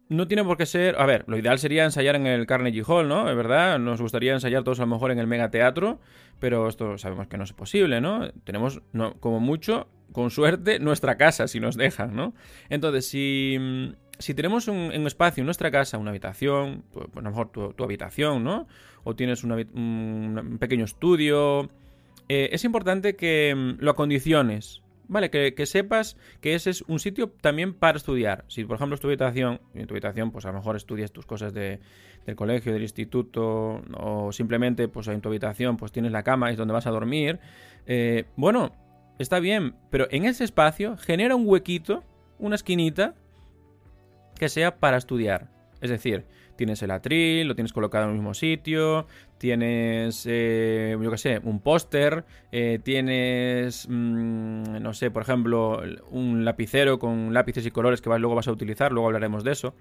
no 0.08 0.26
tiene 0.29 0.44
por 0.44 0.56
qué 0.56 0.67
ser. 0.67 0.97
A 0.99 1.06
ver, 1.06 1.25
lo 1.26 1.37
ideal 1.37 1.58
sería 1.58 1.85
ensayar 1.85 2.17
en 2.17 2.26
el 2.26 2.47
Carnegie 2.47 2.85
Hall, 2.87 3.08
¿no? 3.08 3.29
Es 3.29 3.37
verdad, 3.37 3.79
nos 3.79 4.00
gustaría 4.00 4.32
ensayar 4.32 4.62
todos 4.64 4.81
a 4.81 4.82
lo 4.82 4.88
mejor 4.88 5.11
en 5.11 5.19
el 5.19 5.26
Megateatro, 5.26 5.99
pero 6.41 6.69
esto 6.69 6.99
sabemos 6.99 7.26
que 7.29 7.38
no 7.38 7.44
es 7.44 7.53
posible, 7.53 8.00
¿no? 8.00 8.31
Tenemos, 8.44 8.82
como 9.20 9.41
mucho, 9.41 9.88
con 10.12 10.31
suerte, 10.31 10.79
nuestra 10.81 11.17
casa, 11.17 11.49
si 11.49 11.61
nos 11.61 11.76
dejan, 11.76 12.14
¿no? 12.14 12.35
Entonces, 12.69 13.08
si 13.08 13.58
si 14.19 14.35
tenemos 14.35 14.69
un, 14.69 14.91
espacio 15.06 15.43
en 15.43 15.47
nuestra 15.47 15.70
casa, 15.70 15.99
una 15.99 16.11
habitación, 16.11 16.85
pues, 16.93 17.06
a 17.14 17.20
lo 17.20 17.31
mejor 17.31 17.50
tu, 17.50 17.85
habitación, 17.85 18.44
¿no? 18.44 18.67
O 19.05 19.14
tienes 19.14 19.44
un, 19.44 20.56
pequeño 20.58 20.85
estudio, 20.85 21.69
eh, 22.29 22.49
es 22.53 22.64
importante 22.64 23.17
que 23.17 23.55
mm, 23.55 23.82
lo 23.82 23.91
acondiciones, 23.91 24.82
¿vale? 25.08 25.31
Que, 25.31 25.67
sepas 25.67 26.17
que 26.41 26.55
ese 26.55 26.70
es 26.70 26.82
un 26.82 26.99
sitio 26.99 27.31
también 27.41 27.75
para 27.75 27.99
estudiar. 27.99 28.44
Si, 28.49 28.64
por 28.64 28.76
ejemplo, 28.76 28.94
es 28.94 29.00
tu 29.00 29.08
habitación, 29.08 29.61
en 29.75 29.87
tu 29.87 29.94
habitación, 29.94 30.31
pues 30.31 30.44
a 30.47 30.49
lo 30.49 30.55
mejor 30.55 30.76
estudias 30.76 31.12
tus 31.12 31.26
cosas 31.26 31.53
del 31.53 31.81
colegio, 32.35 32.73
del 32.73 32.82
instituto, 32.82 33.82
o 33.99 34.32
simplemente, 34.32 34.88
pues 34.88 35.08
en 35.08 35.20
tu 35.20 35.29
habitación, 35.29 35.77
pues 35.77 35.93
tienes 35.93 36.13
la 36.13 36.22
cama, 36.22 36.51
es 36.51 36.56
donde 36.56 36.75
vas 36.75 36.86
a 36.86 36.91
dormir. 36.91 37.39
Eh, 37.86 38.25
bueno, 38.36 38.72
está 39.19 39.41
bien, 39.41 39.75
pero 39.91 40.06
en 40.10 40.25
ese 40.25 40.44
espacio 40.44 40.96
genera 40.96 41.36
un 41.36 41.46
huequito, 41.46 42.05
una 42.39 42.56
esquinita, 42.56 43.15
que 44.39 44.48
sea 44.48 44.77
para 44.77 44.96
estudiar. 44.96 45.51
Es 45.81 45.91
decir, 45.91 46.25
tienes 46.56 46.82
el 46.82 46.91
atril, 46.91 47.48
lo 47.48 47.55
tienes 47.55 47.72
colocado 47.72 48.05
en 48.05 48.10
el 48.10 48.17
mismo 48.17 48.34
sitio, 48.34 49.06
tienes, 49.39 50.25
eh, 50.29 50.96
yo 51.01 51.10
qué 51.10 51.19
sé, 51.19 51.41
un 51.44 51.60
póster, 51.60 52.25
eh, 52.53 52.79
tienes, 52.82 53.86
mm, 53.89 54.82
no 54.82 54.94
sé, 54.94 55.10
por 55.10 55.22
ejemplo, 55.22 55.82
un 56.10 56.44
lapicero 56.44 56.98
con 56.98 57.32
lápices 57.32 57.67
y 57.67 57.70
colores 57.70 58.01
que 58.01 58.10
luego 58.10 58.34
vas 58.34 58.48
a 58.48 58.53
utilizar, 58.53 58.93
luego 58.93 59.08
hablaremos 59.08 59.44
de 59.44 59.53
eso. 59.53 59.75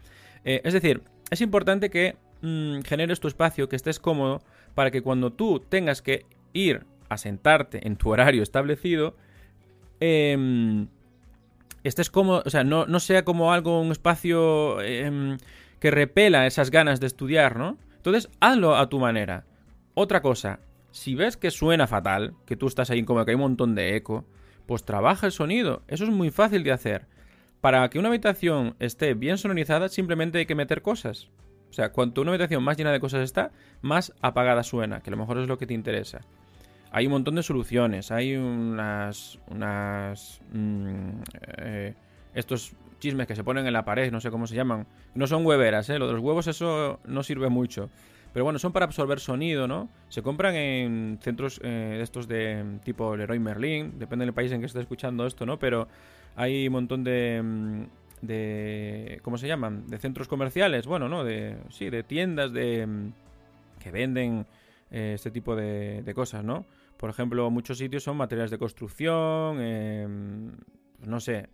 Eh, 0.44 0.62
es 0.64 0.74
decir, 0.74 1.02
es 1.32 1.42
importante 1.42 1.90
que 1.90 2.18
mm, 2.42 2.82
generes 2.82 3.20
tu 3.20 3.28
espacio, 3.28 3.70
que 3.70 3.76
estés 3.76 4.00
cómodo, 4.00 4.42
para 4.76 4.92
que 4.92 5.02
cuando 5.02 5.32
tú 5.34 5.60
tengas 5.60 6.02
que 6.02 6.26
ir 6.54 6.86
a 7.10 7.18
sentarte 7.18 7.88
en 7.88 7.96
tu 7.96 8.10
horario 8.10 8.44
establecido, 8.44 9.16
eh, 10.00 10.86
estés 11.84 12.10
como, 12.10 12.42
o 12.46 12.50
sea, 12.50 12.64
no, 12.64 12.86
no 12.88 13.00
sea 13.00 13.24
como 13.24 13.54
algo, 13.54 13.80
un 13.80 13.92
espacio 13.92 14.82
em, 14.82 15.38
que 15.86 15.92
repela 15.92 16.48
esas 16.48 16.72
ganas 16.72 17.00
de 17.00 17.06
estudiar, 17.06 17.58
¿no? 17.58 17.78
Entonces, 17.98 18.28
hazlo 18.40 18.76
a 18.76 18.90
tu 18.90 18.98
manera. 18.98 19.46
Otra 19.94 20.24
cosa, 20.24 20.60
si 20.90 21.14
ves 21.14 21.38
que 21.38 21.52
suena 21.52 21.86
fatal, 21.86 22.34
que 22.48 22.56
tú 22.56 22.66
estás 22.66 22.90
ahí 22.90 23.04
como 23.04 23.24
que 23.24 23.30
hay 23.30 23.36
un 23.36 23.42
montón 23.42 23.76
de 23.76 23.96
eco, 23.96 24.26
pues 24.66 24.84
trabaja 24.84 25.28
el 25.28 25.32
sonido. 25.32 25.84
Eso 25.88 26.06
es 26.06 26.10
muy 26.10 26.32
fácil 26.32 26.64
de 26.64 26.72
hacer. 26.72 27.06
Para 27.62 27.88
que 27.92 28.00
una 28.00 28.08
habitación 28.08 28.76
esté 28.80 29.14
bien 29.14 29.38
sonorizada, 29.38 29.88
simplemente 29.88 30.40
hay 30.40 30.48
que 30.48 30.56
meter 30.56 30.82
cosas. 30.82 31.30
O 31.70 31.74
sea, 31.74 31.92
cuanto 31.92 32.22
una 32.22 32.32
habitación 32.32 32.64
más 32.64 32.78
llena 32.78 32.92
de 32.92 33.00
cosas 33.00 33.22
está, 33.22 33.52
más 33.84 34.12
apagada 34.22 34.64
suena, 34.64 35.02
que 35.02 35.12
a 35.12 35.12
lo 35.12 35.18
mejor 35.18 35.38
es 35.38 35.48
lo 35.48 35.60
que 35.60 35.68
te 35.68 35.76
interesa 35.76 36.22
hay 36.92 37.08
un 37.08 37.12
montón 37.12 37.36
de 37.36 37.44
soluciones. 37.44 38.10
Hay 38.10 38.38
unas. 38.38 39.38
unas. 39.52 40.40
Mm, 40.54 41.10
eh, 41.58 41.94
estos 42.34 42.74
chismes 43.06 43.28
que 43.28 43.36
se 43.36 43.44
ponen 43.44 43.68
en 43.68 43.74
la 43.74 43.86
pared, 43.86 44.12
no 44.12 44.20
sé 44.20 44.32
cómo 44.32 44.48
se 44.48 44.56
llaman. 44.56 44.88
No 45.14 45.28
son 45.28 45.46
hueveras, 45.46 45.90
¿eh? 45.90 46.00
Lo 46.00 46.08
de 46.08 46.14
los 46.14 46.22
huevos, 46.22 46.48
eso 46.48 47.00
no 47.06 47.22
sirve 47.22 47.50
mucho. 47.50 47.90
Pero 48.34 48.44
bueno, 48.44 48.58
son 48.58 48.74
para 48.74 48.86
absorber 48.86 49.20
sonido, 49.20 49.68
¿no? 49.68 49.90
Se 50.10 50.24
compran 50.24 50.56
en 50.56 51.20
centros 51.22 51.62
eh, 51.64 52.00
estos 52.02 52.28
de 52.28 52.80
tipo 52.84 53.16
Leroy 53.16 53.40
Merlin, 53.40 54.00
depende 54.00 54.26
del 54.26 54.34
país 54.34 54.52
en 54.52 54.60
que 54.60 54.66
esté 54.66 54.80
escuchando 54.80 55.26
esto, 55.28 55.46
¿no? 55.46 55.60
Pero 55.60 55.88
hay 56.36 56.68
un 56.68 56.74
montón 56.74 57.04
de, 57.04 57.42
mm, 57.44 57.84
de 58.22 59.20
¿cómo 59.22 59.38
se 59.38 59.48
llaman? 59.48 59.88
De 59.88 60.00
centros 60.00 60.28
comerciales, 60.28 60.88
bueno, 60.88 61.08
¿no? 61.08 61.24
De 61.24 61.58
sí, 61.70 61.92
de 61.92 62.02
tiendas 62.02 62.52
de 62.52 62.88
mm, 62.88 63.14
que 63.80 63.92
venden 63.92 64.48
eh, 64.90 65.14
este 65.14 65.30
tipo 65.30 65.56
de, 65.56 66.12
cosas, 66.16 66.44
¿no? 66.44 66.66
Por 66.98 67.12
ejemplo, 67.12 67.50
muchos 67.52 67.78
sitios 67.78 68.04
son 68.04 68.18
materiales 68.18 68.52
de 68.52 68.58
construcción, 68.58 69.62
em, 69.62 70.52
no 71.06 71.20
sé. 71.20 71.48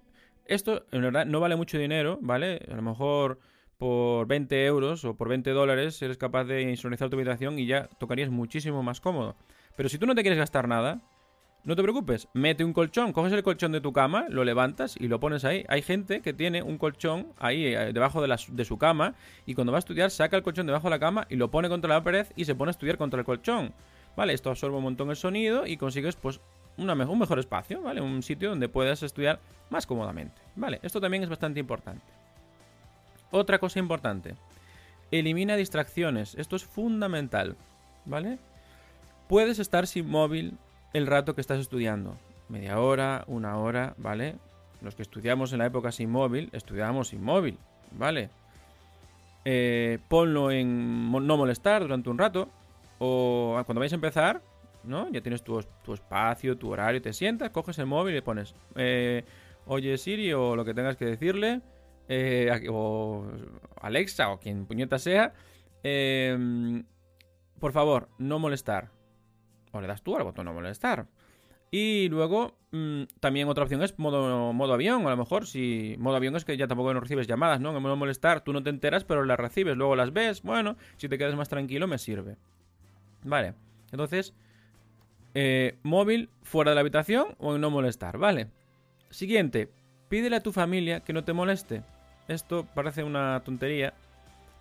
Esto 0.51 0.85
en 0.91 1.01
verdad 1.01 1.25
no 1.25 1.39
vale 1.39 1.55
mucho 1.55 1.77
dinero, 1.77 2.19
¿vale? 2.21 2.59
A 2.69 2.75
lo 2.75 2.81
mejor 2.81 3.39
por 3.77 4.27
20 4.27 4.65
euros 4.65 5.05
o 5.05 5.15
por 5.15 5.29
20 5.29 5.49
dólares 5.51 6.01
eres 6.01 6.17
capaz 6.17 6.43
de 6.43 6.63
insonorizar 6.63 7.09
tu 7.09 7.15
habitación 7.15 7.57
y 7.57 7.67
ya 7.67 7.87
tocarías 7.99 8.29
muchísimo 8.29 8.83
más 8.83 8.99
cómodo. 8.99 9.37
Pero 9.77 9.87
si 9.87 9.97
tú 9.97 10.05
no 10.05 10.13
te 10.13 10.23
quieres 10.23 10.37
gastar 10.37 10.67
nada, 10.67 10.99
no 11.63 11.77
te 11.77 11.81
preocupes, 11.83 12.27
mete 12.33 12.65
un 12.65 12.73
colchón, 12.73 13.13
coges 13.13 13.31
el 13.31 13.43
colchón 13.43 13.71
de 13.71 13.79
tu 13.79 13.93
cama, 13.93 14.25
lo 14.27 14.43
levantas 14.43 14.97
y 14.99 15.07
lo 15.07 15.21
pones 15.21 15.45
ahí. 15.45 15.63
Hay 15.69 15.83
gente 15.83 16.21
que 16.21 16.33
tiene 16.33 16.61
un 16.63 16.77
colchón 16.77 17.27
ahí 17.39 17.67
eh, 17.67 17.93
debajo 17.93 18.21
de, 18.21 18.35
de, 18.49 18.65
su 18.65 18.77
cama 18.77 19.15
y 19.45 19.53
cuando 19.53 19.71
va 19.71 19.77
a 19.77 19.79
estudiar 19.79 20.11
saca 20.11 20.35
el 20.35 20.43
colchón 20.43 20.67
debajo 20.67 20.87
de 20.87 20.91
la 20.91 20.99
cama 20.99 21.27
y 21.29 21.37
lo 21.37 21.49
pone 21.49 21.69
contra 21.69 21.93
la 21.93 22.03
pared 22.03 22.27
y 22.35 22.43
se 22.43 22.55
pone 22.55 22.71
a 22.71 22.71
estudiar 22.71 22.97
contra 22.97 23.21
el 23.21 23.25
colchón. 23.25 23.73
Vale, 24.17 24.33
esto 24.33 24.49
absorbe 24.49 24.75
un 24.75 24.83
montón 24.83 25.11
el 25.11 25.15
sonido 25.15 25.65
y 25.65 25.77
consigues 25.77 26.17
pues 26.17 26.41
una 26.77 26.93
un 26.93 27.19
mejor 27.19 27.39
espacio, 27.39 27.81
¿vale? 27.81 28.01
Un 28.01 28.23
sitio 28.23 28.49
donde 28.49 28.69
puedas 28.69 29.03
estudiar 29.03 29.39
más 29.69 29.85
cómodamente. 29.85 30.41
Vale, 30.55 30.79
esto 30.83 30.99
también 30.99 31.23
es 31.23 31.29
bastante 31.29 31.59
importante. 31.59 32.05
Otra 33.31 33.59
cosa 33.59 33.79
importante. 33.79 34.35
Elimina 35.11 35.55
distracciones. 35.55 36.35
Esto 36.35 36.55
es 36.55 36.65
fundamental. 36.65 37.55
¿Vale? 38.05 38.39
Puedes 39.27 39.59
estar 39.59 39.87
sin 39.87 40.09
móvil 40.09 40.57
el 40.93 41.07
rato 41.07 41.35
que 41.35 41.41
estás 41.41 41.59
estudiando. 41.59 42.17
Media 42.49 42.79
hora, 42.79 43.23
una 43.27 43.57
hora, 43.57 43.93
¿vale? 43.97 44.35
Los 44.81 44.95
que 44.95 45.03
estudiamos 45.03 45.53
en 45.53 45.59
la 45.59 45.67
época 45.67 45.91
sin 45.91 46.09
móvil, 46.09 46.49
estudiábamos 46.51 47.09
sin 47.09 47.23
móvil, 47.23 47.57
¿vale? 47.91 48.29
Eh, 49.45 49.99
ponlo 50.07 50.51
en 50.51 51.11
no 51.11 51.37
molestar 51.37 51.81
durante 51.81 52.09
un 52.09 52.17
rato. 52.17 52.49
O 52.99 53.61
cuando 53.65 53.79
vais 53.79 53.93
a 53.93 53.95
empezar, 53.95 54.41
¿no? 54.83 55.09
Ya 55.11 55.21
tienes 55.21 55.43
tu, 55.43 55.59
espacio, 55.59 56.57
tu 56.57 56.71
horario, 56.71 57.01
te 57.01 57.13
sientas, 57.13 57.49
coges 57.51 57.77
el 57.79 57.85
móvil 57.85 58.13
y 58.13 58.15
le 58.17 58.21
pones, 58.21 58.55
eh, 58.75 59.23
oye 59.65 59.97
Siri 59.97 60.33
o 60.33 60.55
lo 60.55 60.65
que 60.65 60.73
tengas 60.73 60.97
que 60.97 61.05
decirle, 61.05 61.61
eh, 62.07 62.51
o 62.69 63.25
Alexa 63.81 64.31
o 64.31 64.39
quien 64.39 64.65
puñeta 64.65 64.99
sea, 64.99 65.33
em, 65.83 66.83
por 67.59 67.71
favor, 67.71 68.09
no 68.17 68.39
molestar. 68.39 68.89
O 69.71 69.79
le 69.79 69.87
das 69.87 70.01
tú 70.01 70.15
al 70.15 70.23
botón 70.23 70.45
no 70.45 70.53
molestar. 70.53 71.07
Y 71.71 72.09
luego, 72.09 72.57
mm, 72.71 73.03
también 73.21 73.47
otra 73.47 73.63
opción 73.63 73.81
es 73.81 73.97
modo, 73.97 74.51
modo 74.51 74.73
avión. 74.73 75.07
A 75.07 75.11
lo 75.11 75.15
mejor, 75.15 75.47
si 75.47 75.95
modo 75.99 76.17
avión 76.17 76.35
es 76.35 76.43
que 76.43 76.57
ya 76.57 76.67
tampoco 76.67 76.93
no 76.93 76.99
recibes 76.99 77.27
llamadas, 77.27 77.61
¿no? 77.61 77.75
En 77.75 77.81
modo 77.81 77.95
molestar, 77.95 78.43
tú 78.43 78.51
no 78.51 78.61
te 78.61 78.69
enteras, 78.69 79.05
pero 79.05 79.23
las 79.23 79.39
recibes, 79.39 79.77
luego 79.77 79.95
las 79.95 80.11
ves. 80.11 80.41
Bueno, 80.41 80.75
si 80.97 81.07
te 81.07 81.17
quedas 81.17 81.35
más 81.35 81.47
tranquilo, 81.47 81.87
me 81.87 81.97
sirve. 81.97 82.35
Vale, 83.23 83.53
entonces, 83.91 84.33
eh, 85.33 85.77
móvil 85.83 86.29
fuera 86.43 86.71
de 86.71 86.75
la 86.75 86.81
habitación 86.81 87.35
o 87.37 87.55
en 87.55 87.61
no 87.61 87.69
molestar, 87.69 88.17
¿vale? 88.17 88.47
Siguiente, 89.09 89.69
pídele 90.09 90.37
a 90.37 90.43
tu 90.43 90.51
familia 90.51 91.01
que 91.01 91.13
no 91.13 91.23
te 91.23 91.33
moleste. 91.33 91.83
Esto 92.27 92.65
parece 92.73 93.03
una 93.03 93.41
tontería, 93.43 93.93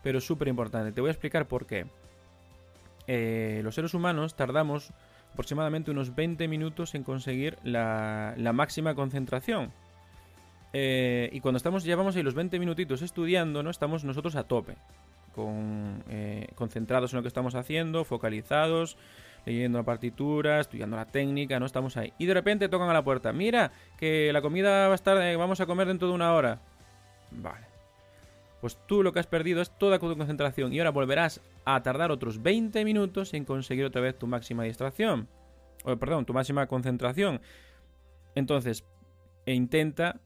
pero 0.03 0.21
súper 0.21 0.49
importante. 0.49 0.93
Te 0.93 1.01
voy 1.01 1.09
a 1.09 1.13
explicar 1.13 1.47
por 1.47 1.67
qué. 1.67 1.87
Eh, 3.07 3.61
los 3.65 3.75
seres 3.75 3.95
humanos 3.95 4.37
tardamos 4.37 4.93
aproximadamente 5.33 5.91
unos 5.91 6.15
20 6.15 6.49
minutos 6.49 6.95
en 6.95 7.05
conseguir 7.05 7.59
la, 7.65 8.35
máxima 8.55 8.95
concentración. 8.95 9.73
Eh, 10.73 11.31
y 11.33 11.41
cuando 11.41 11.57
estamos, 11.57 11.85
llevamos 11.85 12.15
ahí 12.15 12.23
los 12.23 12.35
20 12.35 12.59
minutitos 12.59 13.03
estudiando, 13.03 13.63
¿no? 13.63 13.71
Estamos 13.71 14.05
nosotros 14.05 14.37
a 14.37 14.45
tope. 14.45 14.77
Eh, 16.09 16.49
concentrados 16.55 17.13
en 17.13 17.19
lo 17.19 17.23
que 17.23 17.29
estamos 17.29 17.55
haciendo, 17.55 18.05
focalizados, 18.05 18.97
leyendo 19.45 19.79
la 19.79 19.85
partitura, 19.85 20.61
estudiando 20.61 20.97
la 20.97 21.07
técnica, 21.07 21.59
¿no? 21.59 21.67
Estamos 21.67 21.97
ahí. 21.97 22.13
Y 22.19 22.27
de 22.27 22.35
repente 22.35 22.69
tocan 22.69 22.89
a 22.89 22.95
la 22.95 23.03
puerta. 23.03 23.33
Mira, 23.33 23.73
que 23.99 24.33
la 24.33 24.43
comida 24.43 24.87
va 24.87 24.93
a 24.93 24.95
estar, 24.95 25.37
vamos 25.37 25.61
a 25.61 25.67
comer 25.67 25.87
dentro 25.89 26.09
de 26.09 26.15
una 26.15 26.35
hora. 26.35 26.61
Vale. 27.31 27.67
Pues 28.61 28.79
tú 28.87 29.03
lo 29.03 29.13
que 29.13 29.21
has 29.21 29.27
perdido 29.27 29.63
es 29.63 29.71
toda 29.71 29.99
tu 29.99 30.17
concentración 30.17 30.73
y 30.73 30.79
ahora 30.79 30.91
volverás 30.91 31.41
a 31.65 31.83
tardar 31.83 32.11
otros 32.11 32.43
20 32.43 32.85
minutos 32.85 33.33
en 33.33 33.45
conseguir 33.45 33.87
otra 33.87 34.03
vez 34.03 34.19
tu 34.19 34.27
máxima 34.27 34.65
distracción. 34.65 35.29
O, 35.85 35.97
perdón, 35.97 36.27
tu 36.27 36.35
máxima 36.35 36.67
concentración. 36.67 37.41
Entonces, 38.35 38.85
e 39.47 39.55
intenta 39.55 40.21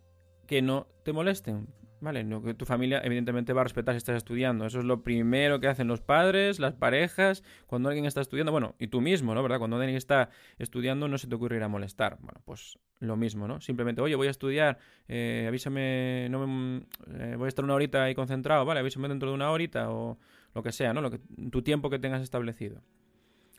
que 0.47 0.63
no 0.63 0.87
te 1.05 1.13
molesten. 1.13 1.69
¿Vale? 2.05 2.23
No, 2.23 2.43
que 2.43 2.55
tu 2.55 2.67
familia 2.67 3.01
evidentemente 3.03 3.53
va 3.53 3.63
a 3.63 3.65
respetar 3.65 3.95
si 3.95 3.99
estás 3.99 4.17
estudiando. 4.17 4.67
Eso 4.67 4.79
es 4.79 4.85
lo 4.85 5.03
primero 5.03 5.59
que 5.59 5.67
hacen 5.67 5.89
los 5.89 6.01
padres, 6.01 6.61
las 6.61 6.75
parejas, 6.75 7.43
cuando 7.67 7.89
alguien 7.89 8.05
está 8.05 8.21
estudiando, 8.21 8.53
bueno, 8.53 8.77
y 8.79 8.89
tú 8.89 9.01
mismo, 9.01 9.35
¿no? 9.35 9.43
¿Verdad? 9.43 9.59
Cuando 9.59 9.77
alguien 9.77 9.97
está 9.97 10.29
estudiando 10.59 11.09
no 11.09 11.19
se 11.19 11.27
te 11.27 11.35
ocurrirá 11.35 11.67
molestar. 11.67 12.19
Bueno, 12.21 12.41
pues 12.45 12.79
lo 13.01 13.17
mismo, 13.17 13.49
¿no? 13.49 13.61
Simplemente, 13.61 14.01
oye, 14.03 14.15
voy 14.15 14.29
a 14.29 14.31
estudiar, 14.31 14.79
eh, 15.09 15.47
avísame, 15.49 16.29
no 16.31 16.47
me, 16.47 16.87
eh, 17.09 17.35
voy 17.37 17.47
a 17.47 17.49
estar 17.49 17.65
una 17.65 17.75
horita 17.75 18.05
ahí 18.05 18.15
concentrado, 18.15 18.65
¿vale? 18.65 18.81
Avísame 18.81 19.09
dentro 19.09 19.31
de 19.31 19.35
una 19.35 19.51
horita 19.51 19.91
o 19.91 20.19
lo 20.55 20.63
que 20.63 20.71
sea, 20.71 20.93
¿no? 20.93 21.01
Lo 21.01 21.11
que, 21.11 21.21
tu 21.51 21.63
tiempo 21.63 21.91
que 21.91 21.99
tengas 21.99 22.23
establecido. 22.23 22.83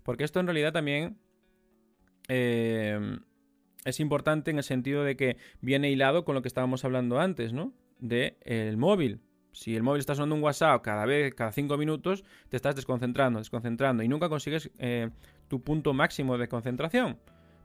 Porque 0.04 0.24
esto 0.24 0.40
en 0.40 0.48
realidad 0.48 0.72
también... 0.72 1.18
Eh, 2.28 3.20
es 3.86 4.00
importante 4.00 4.50
en 4.52 4.58
el 4.58 4.64
sentido 4.64 5.04
de 5.04 5.16
que 5.16 5.38
viene 5.62 5.92
hilado 5.92 6.26
con 6.26 6.34
lo 6.34 6.42
que 6.42 6.48
estábamos 6.48 6.84
hablando 6.84 7.20
antes, 7.20 7.54
¿no? 7.54 7.72
Del 8.00 8.78
móvil. 8.78 9.22
Si 9.52 9.76
el 9.76 9.84
móvil 9.84 10.02
está 10.02 10.16
sonando 10.16 10.36
un 10.36 10.44
WhatsApp 10.44 10.82
cada 10.82 11.06
vez, 11.06 11.34
cada 11.34 11.52
cinco 11.52 11.78
minutos, 11.78 12.26
te 12.50 12.58
estás 12.58 12.76
desconcentrando, 12.76 13.40
desconcentrando 13.40 14.04
y 14.04 14.08
nunca 14.08 14.28
consigues 14.28 14.70
eh, 14.80 15.10
tu 15.48 15.62
punto 15.62 15.94
máximo 15.94 16.38
de 16.38 16.50
concentración. 16.50 17.18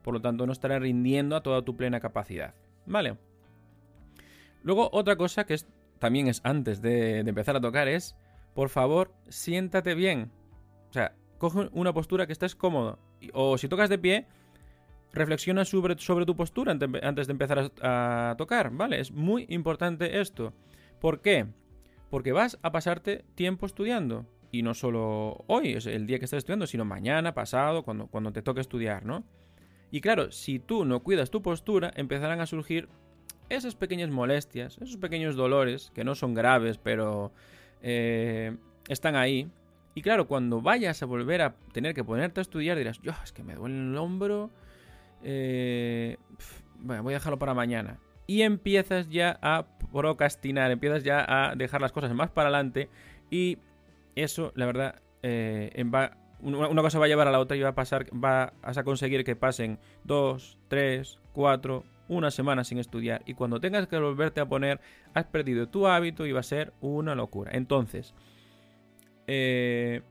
Por 0.03 0.15
lo 0.15 0.21
tanto, 0.21 0.47
no 0.47 0.53
estarás 0.53 0.81
rindiendo 0.81 1.37
a 1.37 1.43
toda 1.43 1.63
tu 1.63 1.77
plena 1.77 2.01
capacidad. 2.01 2.55
¿Vale? 2.87 3.19
Luego, 4.63 4.89
otra 4.93 5.17
cosa 5.17 5.45
que 5.45 5.55
es, 5.55 5.67
también 5.99 6.29
es 6.29 6.41
antes 6.45 6.81
de, 6.81 7.25
de 7.25 7.29
empezar 7.29 7.57
a 7.57 7.61
tocar 7.61 7.89
es, 7.89 8.17
por 8.55 8.69
favor, 8.69 9.13
siéntate 9.29 9.95
bien. 9.95 10.31
O 10.91 10.93
sea, 10.93 11.15
coge 11.39 11.69
una 11.73 11.93
postura 11.93 12.27
que 12.27 12.33
estés 12.33 12.55
cómodo. 12.55 12.99
O 13.33 13.59
si 13.59 13.69
tocas 13.69 13.89
de 13.89 13.99
pie, 13.99 14.27
reflexiona 15.13 15.65
sobre, 15.65 15.99
sobre 15.99 16.27
tu 16.27 16.37
postura 16.37 16.73
antes 17.03 17.27
de 17.27 17.33
empezar 17.33 17.73
a, 17.83 18.35
tocar, 18.39 18.71
¿vale? 18.71 19.01
Es 19.01 19.13
muy 19.13 19.47
importante 19.49 20.21
esto. 20.21 20.53
¿Por 21.01 21.21
qué? 21.21 21.47
Porque 22.11 22.33
vas 22.33 22.59
a 22.63 22.73
pasarte 22.73 23.25
tiempo 23.35 23.67
estudiando. 23.67 24.27
Y 24.53 24.63
no 24.63 24.75
solo 24.75 25.45
hoy, 25.47 25.73
es 25.73 25.87
el 25.87 26.07
día 26.07 26.19
que 26.19 26.25
estás 26.25 26.39
estudiando, 26.39 26.67
sino 26.67 26.85
mañana, 26.85 27.35
pasado, 27.35 27.85
cuando, 27.85 28.09
cuando 28.09 28.33
te 28.33 28.43
toque 28.43 28.61
estudiar, 28.61 29.05
¿no? 29.05 29.25
Y 29.93 30.01
claro, 30.01 30.31
si 30.33 30.59
tú 30.59 30.85
no 30.85 31.03
cuidas 31.03 31.31
tu 31.31 31.43
postura, 31.43 31.93
empezarán 31.97 32.41
a 32.41 32.47
surgir 32.47 32.89
esas 33.49 33.75
pequeñas 33.75 34.11
molestias, 34.11 34.79
esos 34.81 34.97
pequeños 34.97 35.37
dolores, 35.37 35.91
que 35.95 36.05
no 36.05 36.15
son 36.15 36.35
graves, 36.35 36.79
pero 36.79 37.33
eh, 37.83 38.57
están 38.89 39.17
ahí. 39.17 39.49
Y 39.95 40.03
claro, 40.03 40.29
cuando 40.29 40.61
vayas 40.61 41.03
a 41.03 41.07
volver 41.07 41.43
a 41.43 41.57
tener 41.73 41.95
que 41.95 42.05
ponerte 42.05 42.41
a 42.41 42.43
estudiar, 42.43 42.79
dirás, 42.79 43.01
yo, 43.03 43.13
es 43.23 43.33
que 43.33 43.43
me 43.43 43.55
duele 43.55 43.77
el 43.77 43.97
hombro, 43.97 44.51
eh, 45.23 46.17
voy 46.79 47.13
a 47.13 47.19
dejarlo 47.19 47.39
para 47.39 47.55
mañana. 47.55 47.99
Y 48.27 48.43
empiezas 48.43 49.09
ya 49.09 49.39
a 49.43 49.67
procrastinar, 49.93 50.71
empiezas 50.71 51.03
ya 51.03 51.25
a 51.27 51.55
dejar 51.57 51.81
las 51.81 51.93
cosas 51.93 52.15
más 52.15 52.31
para 52.31 52.49
adelante. 52.49 52.89
Y 53.31 53.59
eso, 54.15 54.53
la 54.55 54.67
verdad, 54.67 55.03
eh, 55.23 55.85
una 56.41 56.83
cosa 56.83 56.99
va 56.99 57.07
a 57.07 57.09
llevar 57.09 57.29
a 57.29 57.33
la 57.33 57.41
otra 57.41 57.57
y 57.57 57.61
va 57.61 57.71
a 57.71 57.75
pasar, 57.75 58.07
vas 58.13 58.79
a 58.79 58.85
conseguir 58.85 59.25
que 59.25 59.37
pasen 59.37 59.79
dos, 60.05 60.59
tres, 60.69 61.19
cuatro, 61.33 61.85
una 62.09 62.31
semana 62.31 62.65
sin 62.65 62.79
estudiar. 62.79 63.23
Y 63.27 63.35
cuando 63.35 63.61
tengas 63.61 63.87
que 63.87 63.99
volverte 63.99 64.41
a 64.41 64.47
poner, 64.47 64.81
has 65.15 65.25
perdido 65.27 65.69
tu 65.69 65.87
hábito 65.87 66.27
y 66.27 66.33
va 66.33 66.41
a 66.41 66.45
ser 66.45 66.73
una 66.81 67.15
locura. 67.15 67.53
Entonces, 67.55 68.15
eh, 69.27 70.03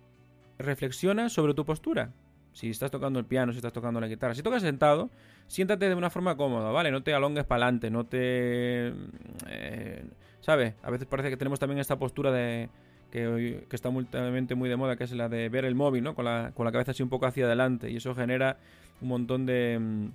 reflexiona 0.57 1.29
sobre 1.29 1.53
tu 1.53 1.65
postura. 1.65 2.13
Si 2.53 2.69
estás 2.69 2.91
tocando 2.91 3.19
el 3.19 3.25
piano, 3.25 3.51
si 3.51 3.57
estás 3.57 3.73
tocando 3.73 3.99
la 3.99 4.07
guitarra, 4.07 4.33
si 4.33 4.43
tocas 4.43 4.61
sentado, 4.61 5.09
siéntate 5.47 5.87
de 5.87 5.95
una 5.95 6.09
forma 6.09 6.35
cómoda, 6.35 6.71
¿vale? 6.71 6.91
No 6.91 7.03
te 7.03 7.13
alongues 7.13 7.45
para 7.45 7.65
adelante, 7.65 7.89
no 7.89 8.05
te... 8.05 8.93
Eh, 9.47 10.03
¿Sabes? 10.41 10.73
A 10.83 10.89
veces 10.89 11.07
parece 11.07 11.29
que 11.29 11.37
tenemos 11.37 11.59
también 11.59 11.79
esta 11.79 11.97
postura 11.97 12.31
de... 12.31 12.69
Que, 13.11 13.65
está 13.71 13.89
últimamente 13.89 14.53
muy 14.53 14.69
de 14.69 14.75
moda, 14.75 14.95
que 14.95 15.03
es 15.03 15.11
la 15.13 15.29
de 15.29 15.49
ver 15.49 15.65
el 15.65 15.75
móvil, 15.75 16.03
¿no? 16.03 16.15
Con 16.15 16.25
la, 16.25 16.51
con 16.53 16.65
la 16.65 16.71
cabeza 16.71 16.91
así 16.91 17.01
un 17.01 17.09
poco 17.09 17.25
hacia 17.25 17.45
adelante. 17.45 17.89
Y 17.89 17.97
eso 17.97 18.13
genera 18.13 18.57
un 19.01 19.07
montón 19.07 19.45
de, 19.45 20.09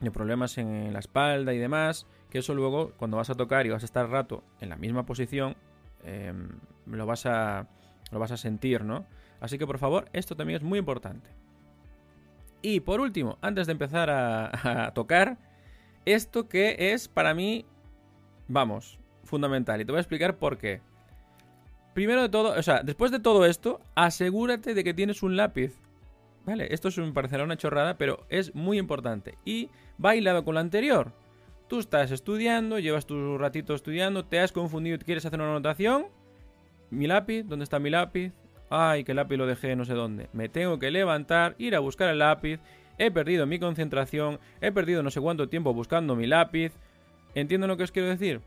de 0.00 0.10
problemas 0.10 0.58
en 0.58 0.92
la 0.92 0.98
espalda 0.98 1.54
y 1.54 1.58
demás. 1.58 2.06
Que 2.30 2.38
eso 2.38 2.54
luego, 2.54 2.92
cuando 2.96 3.16
vas 3.16 3.30
a 3.30 3.34
tocar 3.34 3.66
y 3.66 3.70
vas 3.70 3.82
a 3.82 3.86
estar 3.86 4.08
rato 4.08 4.42
en 4.60 4.68
la 4.68 4.76
misma 4.76 5.06
posición, 5.06 5.56
em, 6.02 6.48
lo, 6.86 7.06
vas 7.06 7.26
a, 7.26 7.68
lo 8.10 8.18
vas 8.18 8.32
a 8.32 8.36
sentir, 8.36 8.84
¿no? 8.84 9.06
Así 9.40 9.58
que 9.58 9.66
por 9.66 9.78
favor, 9.78 10.08
esto 10.12 10.36
también 10.36 10.56
es 10.56 10.62
muy 10.62 10.78
importante. 10.78 11.30
Y 12.64 12.80
por 12.80 12.98
último, 13.02 13.36
antes 13.42 13.66
de 13.66 13.72
empezar 13.72 14.08
a, 14.08 14.90
tocar, 14.94 15.36
esto 16.06 16.48
que 16.48 16.94
es 16.94 17.08
para 17.08 17.34
mí, 17.34 17.66
vamos, 18.48 18.98
fundamental. 19.22 19.82
Y 19.82 19.84
te 19.84 19.92
voy 19.92 19.98
a 19.98 20.00
explicar 20.00 20.38
por 20.38 20.56
qué. 20.56 20.80
Primero 21.92 22.22
de 22.22 22.30
todo, 22.30 22.58
o 22.58 22.62
sea, 22.62 22.82
después 22.82 23.10
de 23.10 23.20
todo 23.20 23.44
esto, 23.44 23.82
asegúrate 23.94 24.72
de 24.72 24.82
que 24.82 24.94
tienes 24.94 25.22
un 25.22 25.36
lápiz. 25.36 25.78
¿Vale? 26.46 26.68
Esto 26.70 26.88
es, 26.88 26.96
me 26.96 27.12
parecerá 27.12 27.44
una 27.44 27.58
chorrada, 27.58 27.98
pero 27.98 28.24
es 28.30 28.54
muy 28.54 28.78
importante. 28.78 29.36
Y 29.44 29.68
va 30.02 30.16
hilado 30.16 30.42
con 30.42 30.54
lo 30.54 30.60
anterior. 30.60 31.12
Tú 31.68 31.80
estás 31.80 32.12
estudiando, 32.12 32.78
llevas 32.78 33.04
tu 33.04 33.36
ratito 33.36 33.74
estudiando, 33.74 34.24
te 34.24 34.40
has 34.40 34.52
confundido, 34.52 34.98
quieres 35.00 35.26
hacer 35.26 35.38
una 35.38 35.50
anotación. 35.50 36.06
Mi 36.88 37.06
lápiz, 37.08 37.42
¿dónde 37.42 37.64
está 37.64 37.78
mi 37.78 37.90
lápiz? 37.90 38.32
Ay, 38.70 39.04
que 39.04 39.14
lápiz 39.14 39.36
lo 39.36 39.46
dejé 39.46 39.76
no 39.76 39.84
sé 39.84 39.94
dónde. 39.94 40.28
Me 40.32 40.48
tengo 40.48 40.78
que 40.78 40.90
levantar, 40.90 41.54
ir 41.58 41.74
a 41.74 41.80
buscar 41.80 42.08
el 42.10 42.18
lápiz. 42.18 42.60
He 42.98 43.10
perdido 43.10 43.46
mi 43.46 43.58
concentración, 43.58 44.38
he 44.60 44.72
perdido 44.72 45.02
no 45.02 45.10
sé 45.10 45.20
cuánto 45.20 45.48
tiempo 45.48 45.74
buscando 45.74 46.16
mi 46.16 46.26
lápiz. 46.26 46.72
¿Entienden 47.34 47.68
lo 47.68 47.76
que 47.76 47.84
os 47.84 47.92
quiero 47.92 48.08
decir? 48.08 48.40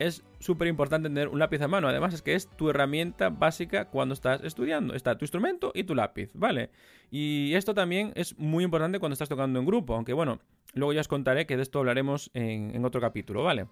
es 0.00 0.24
súper 0.38 0.66
importante 0.66 1.10
tener 1.10 1.28
un 1.28 1.38
lápiz 1.38 1.60
a 1.60 1.68
mano. 1.68 1.86
Además, 1.86 2.14
es 2.14 2.22
que 2.22 2.34
es 2.34 2.48
tu 2.48 2.70
herramienta 2.70 3.28
básica 3.28 3.84
cuando 3.84 4.14
estás 4.14 4.42
estudiando. 4.42 4.94
Está 4.94 5.16
tu 5.18 5.24
instrumento 5.26 5.72
y 5.74 5.84
tu 5.84 5.94
lápiz, 5.94 6.30
¿vale? 6.32 6.70
Y 7.10 7.52
esto 7.54 7.74
también 7.74 8.12
es 8.16 8.36
muy 8.38 8.64
importante 8.64 8.98
cuando 8.98 9.12
estás 9.12 9.28
tocando 9.28 9.60
en 9.60 9.66
grupo. 9.66 9.94
Aunque 9.94 10.14
bueno, 10.14 10.40
luego 10.72 10.94
ya 10.94 11.02
os 11.02 11.08
contaré 11.08 11.46
que 11.46 11.56
de 11.58 11.62
esto 11.62 11.78
hablaremos 11.78 12.30
en, 12.32 12.82
otro 12.82 12.98
capítulo, 12.98 13.44
¿vale? 13.44 13.66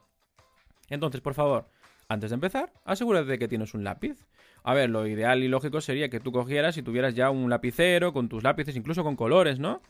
Entonces, 0.91 1.23
por 1.23 1.33
favor, 1.33 1.71
antes 2.09 2.29
de 2.29 2.35
empezar, 2.35 2.75
asegúrate 2.85 3.27
de 3.27 3.39
que 3.39 3.49
tienes 3.49 3.73
un 3.73 3.83
lápiz. 3.83 4.27
A 4.63 4.75
ver, 4.75 4.91
lo 4.91 5.07
ideal 5.07 5.43
y 5.43 5.49
lógico 5.49 5.81
sería 5.81 6.09
que 6.09 6.21
tú 6.21 6.33
cogieras 6.33 6.77
y 6.77 6.83
tuvieras 6.83 7.15
ya 7.15 7.31
un 7.31 7.49
lapicero 7.49 8.13
con 8.13 8.29
tus 8.29 8.43
lápices, 8.43 8.77
incluso 8.77 9.03
con 9.05 9.17
colores, 9.17 9.59
¿no? 9.59 9.81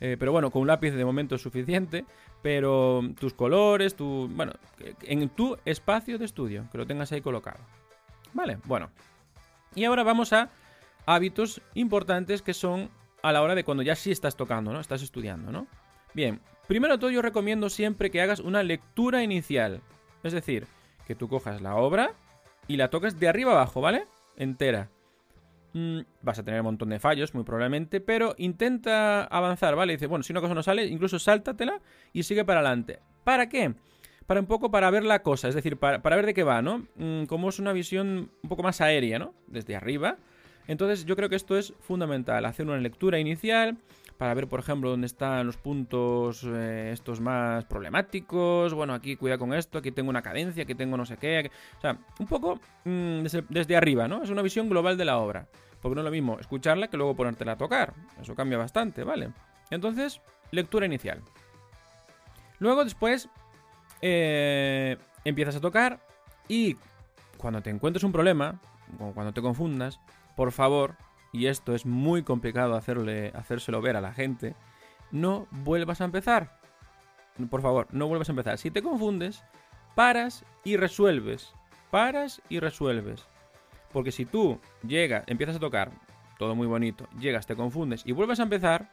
Eh, 0.00 0.16
pero 0.18 0.32
bueno, 0.32 0.50
con 0.50 0.62
un 0.62 0.68
lápiz 0.68 0.92
de 0.92 1.04
momento 1.04 1.34
es 1.34 1.42
suficiente. 1.42 2.04
Pero 2.42 3.02
tus 3.18 3.34
colores, 3.34 3.94
tu. 3.96 4.28
Bueno, 4.30 4.52
en 5.02 5.28
tu 5.30 5.56
espacio 5.64 6.18
de 6.18 6.24
estudio, 6.24 6.68
que 6.70 6.78
lo 6.78 6.86
tengas 6.86 7.10
ahí 7.12 7.20
colocado. 7.20 7.58
Vale, 8.32 8.58
bueno. 8.64 8.90
Y 9.74 9.84
ahora 9.84 10.02
vamos 10.02 10.32
a 10.32 10.50
hábitos 11.06 11.60
importantes 11.74 12.42
que 12.42 12.54
son 12.54 12.90
a 13.22 13.32
la 13.32 13.42
hora 13.42 13.54
de 13.54 13.64
cuando 13.64 13.82
ya 13.82 13.96
sí 13.96 14.10
estás 14.10 14.36
tocando, 14.36 14.72
¿no? 14.72 14.80
Estás 14.80 15.02
estudiando, 15.02 15.50
¿no? 15.50 15.66
Bien, 16.14 16.40
primero 16.66 16.94
de 16.94 17.00
todo 17.00 17.10
yo 17.10 17.22
recomiendo 17.22 17.68
siempre 17.68 18.10
que 18.10 18.22
hagas 18.22 18.40
una 18.40 18.62
lectura 18.62 19.22
inicial. 19.22 19.80
Es 20.22 20.32
decir, 20.32 20.66
que 21.06 21.14
tú 21.14 21.28
cojas 21.28 21.60
la 21.60 21.76
obra 21.76 22.12
y 22.66 22.76
la 22.76 22.90
toques 22.90 23.18
de 23.18 23.28
arriba 23.28 23.52
abajo, 23.52 23.80
¿vale? 23.80 24.06
Entera. 24.38 24.88
Mm, 25.74 26.00
vas 26.22 26.38
a 26.38 26.44
tener 26.44 26.60
un 26.60 26.66
montón 26.66 26.88
de 26.90 27.00
fallos, 27.00 27.34
muy 27.34 27.44
probablemente, 27.44 28.00
pero 28.00 28.34
intenta 28.38 29.24
avanzar, 29.24 29.74
¿vale? 29.74 29.92
Dice, 29.94 30.06
bueno, 30.06 30.22
si 30.22 30.32
una 30.32 30.40
cosa 30.40 30.54
no 30.54 30.62
sale, 30.62 30.86
incluso 30.86 31.18
sáltatela 31.18 31.80
y 32.12 32.22
sigue 32.22 32.44
para 32.44 32.60
adelante. 32.60 33.00
¿Para 33.24 33.48
qué? 33.48 33.74
Para 34.26 34.40
un 34.40 34.46
poco 34.46 34.70
para 34.70 34.90
ver 34.90 35.04
la 35.04 35.22
cosa, 35.22 35.48
es 35.48 35.54
decir, 35.54 35.76
para, 35.76 35.98
ver 35.98 36.24
de 36.24 36.34
qué 36.34 36.44
va, 36.44 36.62
¿no? 36.62 36.86
Mm, 36.96 37.24
como 37.24 37.48
es 37.48 37.58
una 37.58 37.72
visión 37.72 38.30
un 38.42 38.48
poco 38.48 38.62
más 38.62 38.80
aérea, 38.80 39.18
¿no? 39.18 39.34
Desde 39.48 39.74
arriba. 39.74 40.18
Entonces 40.68 41.04
yo 41.04 41.16
creo 41.16 41.28
que 41.28 41.36
esto 41.36 41.58
es 41.58 41.74
fundamental, 41.80 42.44
hacer 42.44 42.66
una 42.66 42.78
lectura 42.78 43.18
inicial 43.18 43.76
para 44.18 44.34
ver, 44.34 44.48
por 44.48 44.58
ejemplo, 44.58 44.90
dónde 44.90 45.06
están 45.06 45.46
los 45.46 45.56
puntos 45.56 46.42
eh, 46.44 46.90
estos 46.92 47.20
más 47.20 47.64
problemáticos. 47.64 48.74
Bueno, 48.74 48.92
aquí 48.92 49.14
cuida 49.14 49.38
con 49.38 49.54
esto, 49.54 49.78
aquí 49.78 49.92
tengo 49.92 50.10
una 50.10 50.22
cadencia, 50.22 50.64
aquí 50.64 50.74
tengo 50.74 50.96
no 50.96 51.06
sé 51.06 51.16
qué. 51.16 51.50
O 51.78 51.80
sea, 51.80 51.96
un 52.18 52.26
poco 52.26 52.60
mm, 52.84 53.22
desde, 53.48 53.76
arriba, 53.76 54.08
¿no? 54.08 54.24
Es 54.24 54.30
una 54.30 54.42
visión 54.42 54.68
global 54.68 54.98
de 54.98 55.04
la 55.04 55.18
obra. 55.18 55.46
Porque 55.80 55.94
no 55.94 56.00
es 56.00 56.04
lo 56.04 56.10
mismo 56.10 56.40
escucharla 56.40 56.88
que 56.88 56.96
luego 56.96 57.14
ponértela 57.14 57.52
a 57.52 57.56
tocar. 57.56 57.94
Eso 58.20 58.34
cambia 58.34 58.58
bastante, 58.58 59.04
¿vale? 59.04 59.30
Entonces, 59.70 60.20
lectura 60.50 60.86
inicial. 60.86 61.22
Luego, 62.58 62.82
después, 62.82 63.28
eh, 64.02 64.96
empiezas 65.24 65.54
a 65.54 65.60
tocar 65.60 66.00
y 66.48 66.76
cuando 67.36 67.62
te 67.62 67.70
encuentres 67.70 68.02
un 68.02 68.10
problema, 68.10 68.60
o 68.98 69.12
cuando 69.12 69.32
te 69.32 69.40
confundas, 69.40 70.00
por 70.34 70.50
favor, 70.50 70.96
y 71.32 71.46
esto 71.46 71.74
es 71.74 71.86
muy 71.86 72.22
complicado 72.22 72.74
hacerle, 72.74 73.32
hacérselo 73.34 73.80
ver 73.80 73.96
a 73.96 74.00
la 74.00 74.12
gente, 74.12 74.54
no 75.10 75.46
vuelvas 75.50 76.00
a 76.00 76.04
empezar. 76.04 76.58
Por 77.50 77.62
favor, 77.62 77.86
no 77.90 78.08
vuelvas 78.08 78.28
a 78.28 78.32
empezar. 78.32 78.58
Si 78.58 78.70
te 78.70 78.82
confundes, 78.82 79.44
paras 79.94 80.44
y 80.64 80.76
resuelves. 80.76 81.52
Paras 81.90 82.42
y 82.48 82.60
resuelves. 82.60 83.26
Porque 83.92 84.12
si 84.12 84.24
tú 84.24 84.60
llegas, 84.82 85.24
empiezas 85.26 85.56
a 85.56 85.60
tocar, 85.60 85.90
todo 86.38 86.54
muy 86.54 86.66
bonito, 86.66 87.08
llegas, 87.18 87.46
te 87.46 87.56
confundes 87.56 88.02
y 88.04 88.12
vuelves 88.12 88.40
a 88.40 88.42
empezar, 88.42 88.90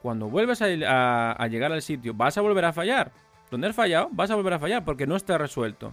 cuando 0.00 0.30
vuelves 0.30 0.62
a, 0.62 1.46
llegar 1.48 1.72
al 1.72 1.82
sitio, 1.82 2.14
vas 2.14 2.38
a 2.38 2.40
volver 2.40 2.64
a 2.64 2.72
fallar. 2.72 3.12
Donde 3.50 3.68
has 3.68 3.76
fallado, 3.76 4.08
vas 4.12 4.30
a 4.30 4.36
volver 4.36 4.54
a 4.54 4.58
fallar 4.58 4.84
porque 4.84 5.06
no 5.06 5.16
está 5.16 5.36
resuelto. 5.36 5.92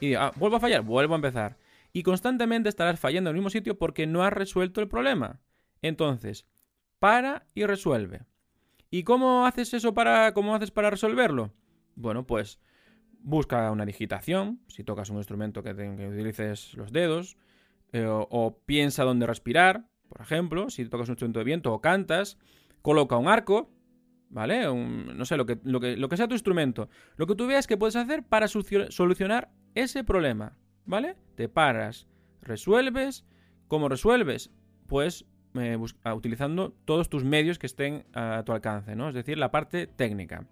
Y 0.00 0.14
ah, 0.14 0.32
vuelvo 0.36 0.56
a 0.56 0.60
fallar, 0.60 0.82
vuelvo 0.82 1.14
a 1.14 1.16
empezar 1.16 1.56
y 1.94 2.02
constantemente 2.02 2.68
estarás 2.68 2.98
fallando 2.98 3.30
en 3.30 3.36
el 3.36 3.40
mismo 3.40 3.50
sitio 3.50 3.78
porque 3.78 4.06
no 4.06 4.24
has 4.24 4.32
resuelto 4.32 4.80
el 4.80 4.88
problema. 4.88 5.40
Entonces, 5.80 6.44
para 6.98 7.46
y 7.54 7.64
resuelve. 7.64 8.22
¿Y 8.90 9.04
cómo 9.04 9.46
haces 9.46 9.72
eso 9.74 9.94
para 9.94 10.34
cómo 10.34 10.56
haces 10.56 10.72
para 10.72 10.90
resolverlo? 10.90 11.54
Bueno, 11.94 12.26
pues 12.26 12.60
busca 13.20 13.70
una 13.70 13.86
digitación, 13.86 14.60
si 14.66 14.82
tocas 14.82 15.08
un 15.08 15.18
instrumento 15.18 15.62
que, 15.62 15.70
utilices 15.70 16.74
los 16.74 16.92
dedos, 16.92 17.36
eh, 17.92 18.06
o, 18.08 18.58
piensa 18.66 19.04
dónde 19.04 19.26
respirar, 19.26 19.88
por 20.08 20.20
ejemplo, 20.20 20.70
si 20.70 20.84
tocas 20.86 21.08
un 21.08 21.12
instrumento 21.12 21.38
de 21.38 21.44
viento 21.44 21.72
o 21.72 21.80
cantas, 21.80 22.38
coloca 22.82 23.16
un 23.16 23.28
arco, 23.28 23.70
¿vale? 24.30 24.64
no 24.64 25.24
sé, 25.24 25.36
lo 25.36 25.46
que, 25.46 25.60
que, 25.60 25.96
lo 25.96 26.08
que 26.08 26.16
sea 26.16 26.26
tu 26.26 26.34
instrumento. 26.34 26.88
Lo 27.16 27.28
que 27.28 27.36
tú 27.36 27.46
veas 27.46 27.68
que 27.68 27.76
puedes 27.76 27.94
hacer 27.94 28.24
para 28.24 28.48
solucionar 28.48 29.52
ese 29.76 30.02
problema. 30.02 30.56
¿Vale? 30.86 31.16
Te 31.34 31.48
paras, 31.48 32.08
resuelves. 32.42 33.24
¿Cómo 33.68 33.88
resuelves? 33.88 34.50
Pues 34.86 35.26
eh, 35.54 35.78
utilizando 36.14 36.74
todos 36.84 37.08
tus 37.08 37.24
medios 37.24 37.58
que 37.58 37.66
estén 37.66 38.04
a 38.12 38.42
tu 38.44 38.52
alcance, 38.52 38.96
¿no? 38.96 39.08
Es 39.08 39.14
decir, 39.14 39.38
la 39.38 39.50
parte 39.50 39.86
técnica. 39.86 40.46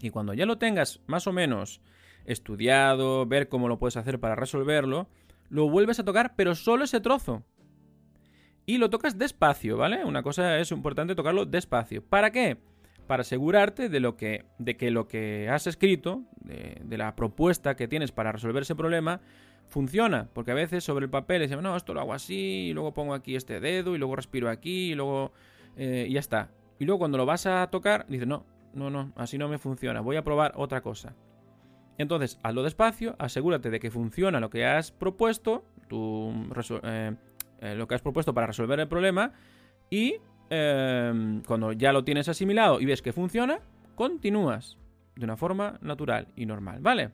Y 0.00 0.10
cuando 0.10 0.34
ya 0.34 0.46
lo 0.46 0.58
tengas 0.58 1.00
más 1.06 1.26
o 1.26 1.32
menos 1.32 1.80
estudiado, 2.24 3.24
ver 3.26 3.48
cómo 3.48 3.68
lo 3.68 3.78
puedes 3.78 3.96
hacer 3.96 4.18
para 4.18 4.34
resolverlo, 4.34 5.08
lo 5.48 5.68
vuelves 5.70 6.00
a 6.00 6.04
tocar, 6.04 6.34
pero 6.36 6.54
solo 6.54 6.84
ese 6.84 7.00
trozo. 7.00 7.44
Y 8.66 8.78
lo 8.78 8.90
tocas 8.90 9.16
despacio, 9.16 9.76
¿vale? 9.76 10.04
Una 10.04 10.24
cosa 10.24 10.58
es 10.58 10.72
importante 10.72 11.14
tocarlo 11.14 11.46
despacio. 11.46 12.04
¿Para 12.04 12.32
qué? 12.32 12.58
Para 13.06 13.20
asegurarte 13.20 13.88
de, 13.88 14.00
lo 14.00 14.16
que, 14.16 14.44
de 14.58 14.76
que 14.76 14.90
lo 14.90 15.06
que 15.06 15.48
has 15.48 15.68
escrito, 15.68 16.24
de 16.40 16.98
la 16.98 17.14
propuesta 17.14 17.76
que 17.76 17.86
tienes 17.86 18.10
para 18.10 18.32
resolver 18.32 18.64
ese 18.64 18.74
problema, 18.74 19.20
funciona, 19.68 20.28
porque 20.32 20.52
a 20.52 20.54
veces 20.54 20.84
sobre 20.84 21.04
el 21.04 21.10
papel 21.10 21.40
decimos, 21.40 21.62
no, 21.62 21.76
esto 21.76 21.94
lo 21.94 22.00
hago 22.00 22.14
así, 22.14 22.68
y 22.68 22.72
luego 22.72 22.94
pongo 22.94 23.14
aquí 23.14 23.36
este 23.36 23.60
dedo, 23.60 23.94
y 23.94 23.98
luego 23.98 24.16
respiro 24.16 24.48
aquí, 24.48 24.92
y 24.92 24.94
luego 24.94 25.32
eh, 25.76 26.06
y 26.08 26.14
ya 26.14 26.20
está. 26.20 26.50
Y 26.78 26.84
luego 26.84 26.98
cuando 26.98 27.18
lo 27.18 27.26
vas 27.26 27.46
a 27.46 27.68
tocar, 27.70 28.06
dices, 28.08 28.26
no, 28.26 28.44
no, 28.74 28.90
no, 28.90 29.12
así 29.16 29.38
no 29.38 29.48
me 29.48 29.58
funciona, 29.58 30.00
voy 30.00 30.16
a 30.16 30.24
probar 30.24 30.52
otra 30.56 30.80
cosa. 30.80 31.14
Entonces, 31.98 32.38
hazlo 32.42 32.62
despacio, 32.62 33.16
asegúrate 33.18 33.70
de 33.70 33.80
que 33.80 33.90
funciona 33.90 34.40
lo 34.40 34.50
que 34.50 34.66
has 34.66 34.92
propuesto, 34.92 35.64
tu, 35.88 36.32
eh, 36.82 37.14
eh, 37.60 37.74
lo 37.74 37.88
que 37.88 37.94
has 37.94 38.02
propuesto 38.02 38.34
para 38.34 38.48
resolver 38.48 38.78
el 38.80 38.88
problema, 38.88 39.32
y 39.88 40.16
em, 40.50 41.42
cuando 41.42 41.72
ya 41.72 41.92
lo 41.92 42.04
tienes 42.04 42.28
asimilado 42.28 42.80
y 42.80 42.84
ves 42.84 43.02
que 43.02 43.12
funciona, 43.12 43.60
continúas 43.94 44.78
de 45.14 45.24
una 45.24 45.36
forma 45.36 45.78
natural 45.80 46.28
y 46.36 46.44
normal, 46.44 46.80
¿vale? 46.80 47.12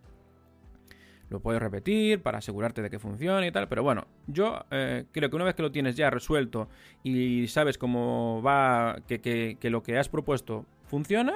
Lo 1.33 1.41
puedes 1.41 1.63
repetir 1.63 2.21
para 2.21 2.39
asegurarte 2.39 2.83
de 2.83 2.91
que 2.91 2.99
funcione 2.99 3.47
y 3.47 3.51
tal, 3.51 3.67
pero 3.67 3.83
bueno, 3.83 4.07
yo 4.27 4.67
eh, 4.71 5.07
creo 5.13 5.31
que 5.31 5.37
una 5.37 5.47
vez 5.47 5.55
que 5.55 5.63
lo 5.63 5.73
tienes 5.73 5.97
ya 5.97 6.11
resuelto 6.11 6.69
y 7.03 7.49
sabes 7.49 7.79
cómo 7.79 8.43
va, 8.43 8.99
que, 9.07 9.57
lo 9.63 9.83
que 9.83 9.97
has 9.97 10.11
propuesto 10.11 10.67
funciona, 10.85 11.33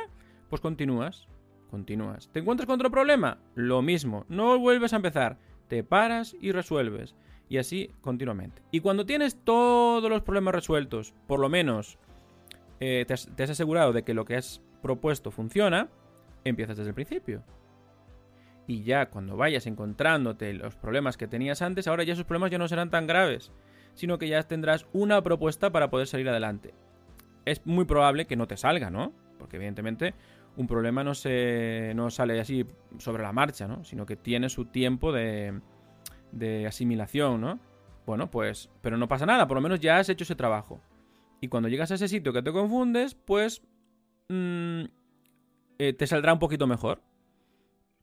pues 0.51 0.61
continúas, 0.61 1.29
continúas. 1.71 2.29
¿Te 2.31 2.41
encuentras 2.41 2.67
con 2.67 2.75
otro 2.75 2.91
problema? 2.91 3.39
Lo 3.55 3.81
mismo, 3.81 4.27
no 4.29 4.59
vuelves 4.59 4.93
a 4.93 4.97
empezar, 4.97 5.39
te 5.67 5.83
paras 5.83 6.37
y 6.43 6.53
resuelves. 6.53 7.17
Y 7.49 7.57
así 7.57 7.91
continuamente. 8.03 8.61
Y 8.73 8.81
cuando 8.81 9.07
tienes 9.07 9.43
todos 9.45 10.11
los 10.11 10.21
problemas 10.21 10.55
resueltos, 10.55 11.15
por 11.27 11.41
lo 11.41 11.49
menos 11.49 11.97
eh, 12.81 13.07
te 13.07 13.43
has 13.45 13.51
asegurado 13.51 13.95
de 13.95 14.03
que 14.03 14.13
lo 14.13 14.27
que 14.27 14.37
has 14.37 14.61
propuesto 14.83 15.31
funciona, 15.31 15.89
empiezas 16.45 16.77
desde 16.77 16.91
el 16.91 16.95
principio 16.95 17.43
y 18.67 18.83
ya 18.83 19.07
cuando 19.11 19.37
vayas 19.37 19.67
encontrándote 19.67 20.53
los 20.55 20.77
problemas 20.77 21.17
que 21.17 21.29
tenías 21.29 21.63
antes, 21.63 21.87
ahora 21.87 22.05
ya 22.05 22.13
esos 22.13 22.25
problemas 22.25 22.51
ya 22.51 22.59
no 22.59 22.69
serán 22.69 22.91
tan 22.91 23.07
graves, 23.07 23.53
sino 23.95 24.19
que 24.19 24.29
ya 24.29 24.43
tendrás 24.43 24.87
una 24.93 25.23
propuesta 25.23 25.71
para 25.71 25.91
poder 25.91 26.07
salir 26.07 26.29
adelante. 26.29 26.75
Es 27.45 27.65
muy 27.65 27.85
probable 27.85 28.27
que 28.27 28.37
no 28.37 28.47
te 28.47 28.57
salga, 28.57 28.91
¿no? 28.91 29.13
Porque 29.39 29.57
evidentemente 29.57 30.15
un 30.57 30.67
problema 30.67 31.05
no 31.05 31.15
se 31.15 31.93
no 31.95 32.11
sale 32.11 32.41
así 32.41 32.67
sobre 32.99 33.23
la 33.23 33.33
marcha, 33.33 33.69
¿no? 33.69 33.85
Sino 33.85 34.07
que 34.07 34.17
tiene 34.17 34.49
su 34.49 34.65
tiempo 34.65 35.13
de, 35.13 35.61
de 36.33 36.67
asimilación, 36.67 37.41
¿no? 37.41 37.61
Bueno, 38.07 38.31
pues, 38.31 38.71
pero 38.83 38.97
no 38.97 39.09
pasa 39.09 39.27
nada, 39.27 39.47
por 39.47 39.57
lo 39.57 39.61
menos 39.61 39.81
ya 39.81 39.99
has 39.99 40.09
hecho 40.09 40.25
ese 40.25 40.37
trabajo. 40.37 40.81
Y 41.41 41.49
cuando 41.49 41.69
llegas 41.69 41.91
a 41.91 41.95
ese 41.95 42.09
sitio 42.09 42.33
que 42.33 42.43
te 42.43 42.53
confundes, 42.53 43.15
pues 43.15 43.63
mm, 44.29 44.85
eh, 45.79 45.93
te 45.93 46.07
saldrá 46.07 46.33
un 46.33 46.39
poquito 46.39 46.67
mejor. 46.67 47.03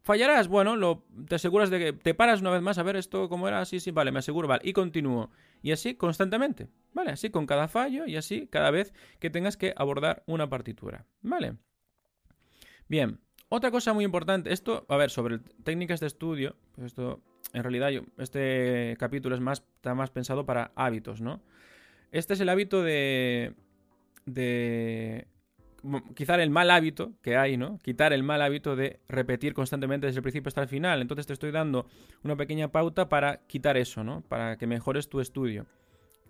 Fallarás, 0.04 0.50
bueno, 0.50 0.76
lo, 0.76 1.06
te 1.30 1.36
aseguras 1.36 1.70
de 1.70 1.80
que 1.80 1.94
te 1.94 2.14
paras 2.14 2.42
una 2.42 2.50
vez 2.50 2.62
más 2.62 2.78
a 2.78 2.84
ver 2.84 2.98
esto 2.98 3.30
cómo 3.30 3.48
era, 3.48 3.64
sí, 3.64 3.80
sí, 3.80 3.92
vale, 3.92 4.12
me 4.12 4.20
aseguro, 4.20 4.50
vale, 4.50 4.62
y 4.66 4.74
continúo. 4.74 5.32
Y 5.62 5.72
así 5.72 5.96
constantemente, 5.96 6.68
¿vale? 6.94 7.12
Así 7.12 7.30
con 7.30 7.46
cada 7.46 7.70
fallo 7.70 8.06
y 8.06 8.18
así 8.18 8.48
cada 8.48 8.70
vez 8.70 8.94
que 9.20 9.30
tengas 9.30 9.56
que 9.56 9.74
abordar 9.78 10.24
una 10.26 10.50
partitura, 10.50 11.06
¿vale? 11.22 11.56
Bien, 12.90 13.22
otra 13.48 13.72
cosa 13.72 13.94
muy 13.94 14.04
importante, 14.04 14.52
esto, 14.52 14.86
a 14.90 14.98
ver, 14.98 15.10
sobre 15.10 15.40
técnicas 15.64 16.02
de 16.02 16.08
estudio, 16.08 16.58
pues 16.76 16.88
esto, 16.88 17.22
en 17.54 17.64
realidad, 17.64 17.90
yo, 17.90 18.02
este 18.18 18.98
capítulo 19.00 19.36
es 19.36 19.42
más, 19.42 19.64
está 19.76 19.96
más 19.96 20.10
pensado 20.10 20.46
para 20.46 20.74
hábitos, 20.76 21.22
¿no? 21.22 21.42
Este 22.12 22.34
es 22.34 22.42
el 22.42 22.50
hábito 22.50 22.84
de, 22.84 23.54
de 24.26 25.28
quitar 26.16 26.40
el 26.40 26.50
mal 26.50 26.72
hábito 26.72 27.14
que 27.22 27.38
hay, 27.38 27.58
¿no? 27.58 27.80
Quitar 27.80 28.14
el 28.14 28.24
mal 28.24 28.42
hábito 28.42 28.76
de 28.76 29.00
repetir 29.08 29.54
constantemente 29.54 30.08
desde 30.08 30.20
el 30.20 30.24
principio 30.24 30.48
hasta 30.48 30.62
el 30.62 30.68
final. 30.68 31.02
Entonces 31.02 31.28
te 31.28 31.34
estoy 31.34 31.52
dando 31.52 31.86
una 32.24 32.36
pequeña 32.36 32.70
pauta 32.70 33.10
para 33.10 33.46
quitar 33.48 33.78
eso, 33.78 34.04
¿no? 34.04 34.22
Para 34.22 34.58
que 34.58 34.68
mejores 34.68 35.10
tu 35.10 35.20
estudio. 35.20 35.66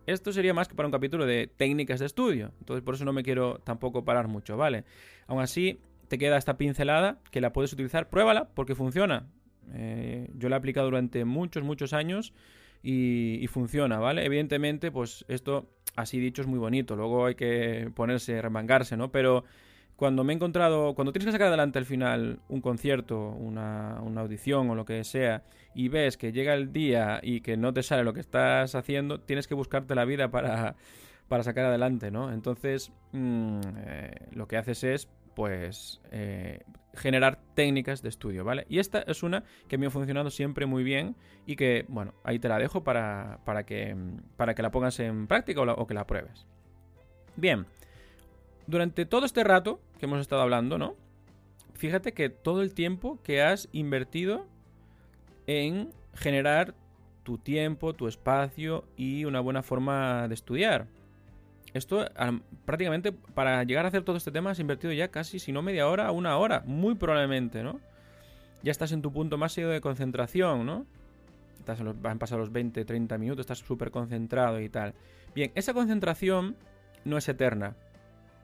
Esto 0.05 0.33
sería 0.33 0.53
más 0.53 0.67
que 0.67 0.75
para 0.75 0.87
un 0.87 0.91
capítulo 0.91 1.25
de 1.25 1.47
técnicas 1.47 1.99
de 1.99 2.07
estudio. 2.07 2.51
Entonces 2.59 2.83
por 2.83 2.95
eso 2.95 3.05
no 3.05 3.13
me 3.13 3.23
quiero 3.23 3.59
tampoco 3.59 4.03
parar 4.03 4.27
mucho, 4.27 4.57
¿vale? 4.57 4.83
Aún 5.27 5.41
así, 5.41 5.79
te 6.07 6.17
queda 6.17 6.37
esta 6.37 6.57
pincelada 6.57 7.19
que 7.31 7.41
la 7.41 7.53
puedes 7.53 7.71
utilizar. 7.73 8.09
Pruébala 8.09 8.49
porque 8.53 8.75
funciona. 8.75 9.27
Eh, 9.73 10.29
yo 10.35 10.49
la 10.49 10.57
he 10.57 10.59
aplicado 10.59 10.87
durante 10.87 11.23
muchos, 11.25 11.63
muchos 11.63 11.93
años 11.93 12.33
y, 12.83 13.43
y 13.43 13.47
funciona, 13.47 13.97
¿vale? 13.97 14.25
Evidentemente, 14.25 14.91
pues 14.91 15.25
esto 15.27 15.69
así 15.95 16.19
dicho 16.19 16.41
es 16.41 16.47
muy 16.47 16.59
bonito, 16.59 16.95
luego 16.95 17.25
hay 17.25 17.35
que 17.35 17.89
ponerse, 17.95 18.41
remangarse, 18.41 18.97
¿no? 18.97 19.11
Pero 19.11 19.43
cuando 19.95 20.23
me 20.23 20.33
he 20.33 20.35
encontrado, 20.35 20.95
cuando 20.95 21.13
tienes 21.13 21.27
que 21.27 21.31
sacar 21.31 21.47
adelante 21.47 21.79
al 21.79 21.85
final 21.85 22.39
un 22.49 22.61
concierto, 22.61 23.29
una, 23.29 23.97
audición 23.97 24.69
o 24.69 24.75
lo 24.75 24.85
que 24.85 25.03
sea, 25.03 25.43
y 25.75 25.87
ves 25.87 26.17
que 26.17 26.31
llega 26.31 26.53
el 26.53 26.73
día 26.73 27.19
y 27.21 27.41
que 27.41 27.57
no 27.57 27.73
te 27.73 27.83
sale 27.83 28.03
lo 28.03 28.13
que 28.13 28.19
estás 28.19 28.75
haciendo, 28.75 29.19
tienes 29.19 29.47
que 29.47 29.55
buscarte 29.55 29.95
la 29.95 30.05
vida 30.05 30.29
para, 30.31 30.75
para 31.27 31.43
sacar 31.43 31.65
adelante, 31.65 32.11
¿no? 32.11 32.31
Entonces, 32.31 32.91
mm, 33.11 33.59
eh, 33.77 34.11
lo 34.31 34.47
que 34.47 34.57
haces 34.57 34.83
es 34.83 35.09
pues 35.35 36.01
eh, 36.11 36.63
generar 36.93 37.39
técnicas 37.55 38.01
de 38.01 38.09
estudio, 38.09 38.43
¿vale? 38.43 38.65
Y 38.69 38.79
esta 38.79 38.99
es 38.99 39.23
una 39.23 39.43
que 39.67 39.77
me 39.77 39.87
ha 39.87 39.89
funcionado 39.89 40.29
siempre 40.29 40.65
muy 40.65 40.83
bien 40.83 41.15
y 41.45 41.55
que, 41.55 41.85
bueno, 41.87 42.13
ahí 42.23 42.39
te 42.39 42.49
la 42.49 42.59
dejo 42.59 42.83
para, 42.83 43.39
para, 43.45 43.65
que, 43.65 43.95
para 44.37 44.53
que 44.53 44.61
la 44.61 44.71
pongas 44.71 44.99
en 44.99 45.27
práctica 45.27 45.61
o, 45.61 45.87
que 45.87 45.93
la 45.93 46.05
pruebes. 46.05 46.45
Bien, 47.35 47.65
durante 48.67 49.05
todo 49.05 49.25
este 49.25 49.43
rato 49.43 49.81
que 49.99 50.05
hemos 50.05 50.21
estado 50.21 50.41
hablando, 50.41 50.77
¿no? 50.77 50.95
Fíjate 51.73 52.13
que 52.13 52.29
todo 52.29 52.61
el 52.61 52.73
tiempo 52.73 53.19
que 53.23 53.41
has 53.41 53.67
invertido 53.71 54.45
en 55.47 55.91
generar 56.13 56.75
tu 57.23 57.37
tiempo, 57.37 57.93
tu 57.93 58.07
espacio 58.07 58.85
y 58.95 59.25
una 59.25 59.39
buena 59.39 59.63
forma 59.63 60.27
de 60.27 60.35
estudiar. 60.35 60.87
Esto 61.73 62.05
prácticamente 62.65 63.11
para 63.11 63.63
llegar 63.63 63.85
a 63.85 63.87
hacer 63.87 64.03
todo 64.03 64.17
este 64.17 64.31
tema 64.31 64.51
has 64.51 64.59
invertido 64.59 64.93
ya 64.93 65.07
casi, 65.09 65.39
si 65.39 65.51
no 65.51 65.61
media 65.61 65.87
hora, 65.87 66.11
una 66.11 66.37
hora, 66.37 66.61
muy 66.65 66.95
probablemente, 66.95 67.63
¿no? 67.63 67.79
Ya 68.61 68.71
estás 68.71 68.91
en 68.91 69.01
tu 69.01 69.11
punto 69.11 69.37
máximo 69.37 69.69
de 69.69 69.81
concentración, 69.81 70.65
¿no? 70.65 70.85
Estás 71.57 71.79
han 71.81 72.19
pasado 72.19 72.39
los 72.39 72.51
20, 72.51 72.85
30 72.85 73.17
minutos, 73.17 73.41
estás 73.41 73.59
súper 73.59 73.89
concentrado 73.89 74.61
y 74.61 74.69
tal. 74.69 74.93
Bien, 75.33 75.51
esa 75.55 75.73
concentración 75.73 76.55
no 77.05 77.17
es 77.17 77.27
eterna, 77.27 77.75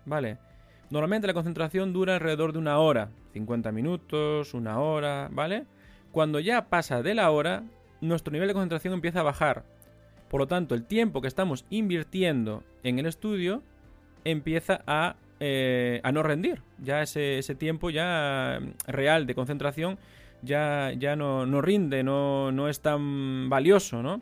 ¿vale? 0.06 0.38
Normalmente 0.90 1.28
la 1.28 1.34
concentración 1.36 1.94
dura 1.94 2.16
alrededor 2.16 2.52
de 2.52 2.60
una 2.60 2.80
hora, 2.80 3.10
50 3.34 3.72
minutos, 3.72 4.56
una 4.56 4.80
hora, 4.80 5.30
¿vale? 5.32 5.66
Cuando 6.12 6.40
ya 6.40 6.70
pasa 6.70 7.04
de 7.04 7.14
la 7.14 7.30
hora, 7.30 7.64
nuestro 8.02 8.32
nivel 8.32 8.48
de 8.48 8.56
concentración 8.56 8.96
empieza 8.96 9.20
a 9.20 9.24
bajar. 9.24 9.64
Por 10.30 10.40
lo 10.40 10.48
tanto, 10.48 10.76
el 10.76 10.86
tiempo 10.86 11.22
que 11.22 11.28
estamos 11.28 11.66
invirtiendo 11.70 12.64
en 12.84 13.00
el 13.00 13.08
estudio 13.08 13.64
empieza 14.24 14.82
a, 14.86 15.16
eh, 15.40 16.00
a 16.04 16.12
no 16.12 16.24
rendir. 16.24 16.62
Ya 16.84 17.02
ese, 17.02 17.56
tiempo 17.56 17.90
ya 17.90 18.60
mm, 18.62 18.92
real 18.92 19.26
de 19.26 19.36
concentración 19.36 19.98
ya, 20.42 20.94
ya 20.98 21.16
no, 21.16 21.46
no 21.46 21.62
rinde, 21.62 22.04
no, 22.04 22.52
no 22.52 22.70
es 22.70 22.80
tan 22.80 23.50
valioso, 23.50 24.04
¿no? 24.04 24.22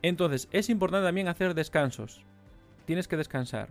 Entonces, 0.00 0.48
es 0.52 0.70
importante 0.70 1.06
también 1.06 1.28
hacer 1.28 1.54
descansos. 1.54 2.24
Tienes 2.86 3.08
que 3.08 3.16
descansar. 3.16 3.68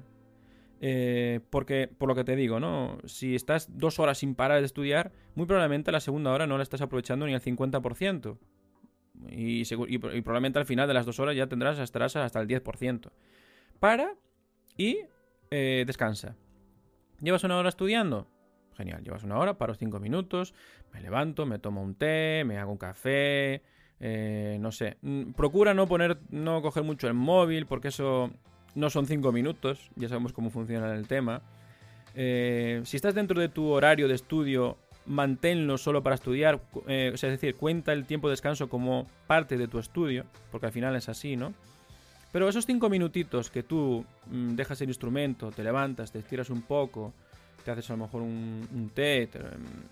Eh, 0.79 1.39
porque, 1.49 1.89
por 1.97 2.07
lo 2.07 2.15
que 2.15 2.23
te 2.23 2.35
digo, 2.35 2.59
¿no? 2.59 2.97
Si 3.05 3.33
estás 3.33 3.69
dos 3.77 3.97
horas 3.99 4.19
sin 4.19 4.35
parar 4.35 4.59
de 4.59 4.65
estudiar, 4.65 5.11
muy 5.35 5.47
probablemente 5.47 5.91
la 5.91 6.01
segunda 6.01 6.31
hora 6.31 6.45
no 6.45 6.57
la 6.57 6.63
estás 6.63 6.81
aprovechando 6.81 7.25
ni 7.25 7.33
al 7.33 7.41
50%. 7.41 8.37
Y, 9.29 9.63
probablemente 9.65 10.59
al 10.59 10.65
final 10.65 10.87
de 10.87 10.93
las 10.93 11.05
dos 11.05 11.19
horas 11.19 11.35
ya 11.35 11.47
tendrás, 11.47 11.79
estarás 11.79 12.15
hasta 12.15 12.39
el 12.39 12.47
10%. 12.47 13.11
Para 13.79 14.13
y 14.77 14.99
eh, 15.51 15.83
descansa. 15.85 16.35
¿Llevas 17.21 17.43
una 17.43 17.57
hora 17.57 17.69
estudiando? 17.69 18.27
Genial, 18.75 19.03
llevas 19.03 19.23
una 19.23 19.37
hora, 19.39 19.57
paro 19.57 19.73
cinco 19.73 19.99
minutos, 19.99 20.53
me 20.93 21.01
levanto, 21.01 21.47
me 21.47 21.57
tomo 21.57 21.81
un 21.81 21.95
té, 21.95 22.43
me 22.45 22.59
hago 22.59 22.71
un 22.71 22.77
café, 22.77 23.63
eh, 23.99 24.57
no 24.59 24.71
sé. 24.71 24.97
Mm, 25.01 25.31
procura 25.31 25.73
no 25.73 25.87
poner, 25.87 26.19
no 26.29 26.61
coger 26.61 26.83
mucho 26.83 27.07
el 27.07 27.15
móvil, 27.15 27.65
porque 27.65 27.87
eso 27.87 28.31
no 28.75 28.91
son 28.91 29.07
cinco 29.07 29.31
minutos, 29.31 29.89
ya 29.95 30.07
sabemos 30.09 30.31
cómo 30.31 30.51
funciona 30.51 30.93
el 30.93 31.07
tema. 31.07 31.41
Eh, 32.13 32.81
si 32.83 32.97
estás 32.97 33.15
dentro 33.15 33.41
de 33.41 33.49
tu 33.49 33.67
horario 33.67 34.07
de 34.07 34.13
estudio 34.13 34.77
manténlo 35.07 35.77
solo 35.77 36.03
para 36.03 36.15
estudiar, 36.15 36.59
eh, 36.87 37.11
es 37.13 37.21
decir, 37.21 37.55
cuenta 37.55 37.93
el 37.93 38.05
tiempo 38.05 38.27
de 38.27 38.33
descanso 38.33 38.69
como 38.69 39.07
parte 39.25 39.57
de 39.57 39.67
tu 39.67 39.79
estudio, 39.79 40.25
porque 40.51 40.67
al 40.67 40.71
final 40.71 40.95
es 40.95 41.09
así, 41.09 41.35
¿no? 41.35 41.53
Pero 42.31 42.49
esos 42.49 42.65
cinco 42.65 42.89
minutitos 42.89 43.49
que 43.49 43.63
tú 43.63 44.05
mm, 44.29 44.55
dejas 44.55 44.81
el 44.81 44.89
instrumento, 44.89 45.51
te 45.51 45.63
levantas, 45.63 46.11
te 46.11 46.19
estiras 46.19 46.49
un 46.49 46.61
poco, 46.61 47.13
te 47.63 47.71
haces 47.71 47.89
a 47.89 47.93
lo 47.93 48.03
mejor 48.03 48.21
un, 48.21 48.91
té, 48.93 49.29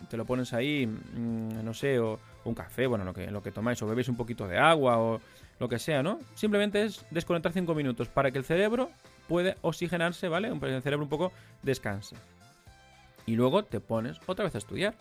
te, 0.09 0.17
lo 0.17 0.25
pones 0.25 0.53
ahí, 0.53 0.85
mm, 0.85 1.63
no 1.63 1.73
sé, 1.73 1.97
o, 1.99 2.19
un 2.43 2.53
café, 2.53 2.85
bueno, 2.85 3.03
lo 3.05 3.13
que, 3.13 3.31
lo 3.31 3.41
que 3.41 3.51
tomáis, 3.51 3.81
o 3.81 3.87
bebéis 3.87 4.09
un 4.09 4.17
poquito 4.17 4.47
de 4.47 4.57
agua, 4.57 4.99
o 4.99 5.19
lo 5.59 5.69
que 5.69 5.79
sea, 5.79 6.03
¿no? 6.03 6.19
Simplemente 6.35 6.83
es 6.83 7.05
desconectar 7.09 7.53
cinco 7.53 7.73
minutos 7.73 8.09
para 8.09 8.29
que 8.31 8.37
el 8.37 8.43
cerebro 8.43 8.91
pueda 9.27 9.55
oxigenarse, 9.61 10.27
¿vale? 10.27 10.49
El 10.49 10.81
cerebro 10.83 11.03
un 11.03 11.09
poco 11.09 11.31
descanse 11.63 12.15
y 13.25 13.35
luego 13.35 13.63
te 13.63 13.79
pones 13.79 14.19
otra 14.25 14.45
vez 14.45 14.55
a 14.55 14.59
estudiar. 14.59 14.95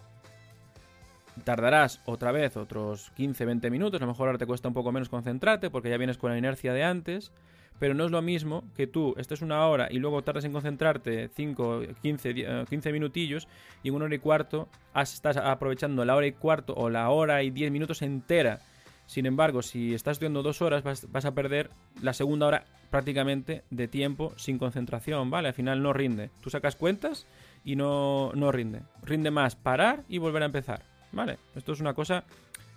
Tardarás 1.43 2.01
otra 2.05 2.31
vez 2.31 2.57
otros 2.57 3.13
15-20 3.17 3.71
minutos, 3.71 4.01
a 4.01 4.05
lo 4.05 4.13
mejor 4.13 4.29
ahora 4.29 4.39
te 4.39 4.47
cuesta 4.47 4.69
un 4.69 4.75
poco 4.75 4.93
menos 4.93 5.09
concentrarte 5.09 5.69
porque 5.69 5.91
ya 5.91 5.97
vienes 5.97 6.17
con 6.17 6.31
la 6.31 6.39
inercia 6.39 6.73
de 6.73 6.85
antes, 6.85 7.33
pero 7.81 7.95
no 7.95 8.05
es 8.05 8.13
lo 8.13 8.23
mismo 8.23 8.63
que 8.77 8.87
tú 8.87 9.15
estés 9.19 9.43
una 9.43 9.67
hora 9.67 9.89
y 9.91 9.99
luego 9.99 10.23
tardes 10.23 10.45
en 10.45 10.53
concentrarte 10.53 11.29
5, 11.35 11.83
15, 12.03 12.67
15 12.69 12.93
minutillos 12.93 13.49
y 13.83 13.89
en 13.89 13.97
una 13.97 14.05
hora 14.05 14.15
y 14.15 14.19
cuarto 14.19 14.69
estás 14.95 15.37
aprovechando 15.37 16.05
la 16.05 16.15
hora 16.15 16.27
y 16.27 16.33
cuarto 16.33 16.73
o 16.75 16.89
la 16.89 17.11
hora 17.11 17.43
y 17.43 17.51
10 17.51 17.73
minutos 17.73 18.03
entera. 18.03 18.61
Sin 19.07 19.27
embargo, 19.27 19.61
si 19.61 19.93
estás 19.93 20.13
estudiando 20.13 20.43
dos 20.43 20.63
horas 20.63 20.83
vas, 20.83 21.11
vas 21.11 21.25
a 21.25 21.35
perder 21.35 21.71
la 22.01 22.15
segunda 22.15 22.47
hora 22.47 22.65
prácticamente 22.91 23.65
de 23.71 23.89
tiempo 23.89 24.33
sin 24.37 24.57
concentración, 24.57 25.31
¿vale? 25.31 25.49
Al 25.49 25.55
final 25.55 25.83
no 25.83 25.93
rinde. 25.93 26.31
Tú 26.41 26.49
sacas 26.49 26.77
cuentas 26.77 27.27
y 27.65 27.77
no, 27.77 28.33
no 28.35 28.53
rinde. 28.53 28.83
Rinde 29.03 29.31
más 29.31 29.57
parar 29.57 30.05
y 30.09 30.19
volver 30.19 30.43
a 30.43 30.47
empezar, 30.47 30.83
¿vale? 31.13 31.39
Esto 31.55 31.73
es 31.73 31.81
una 31.81 31.95
cosa... 31.95 32.25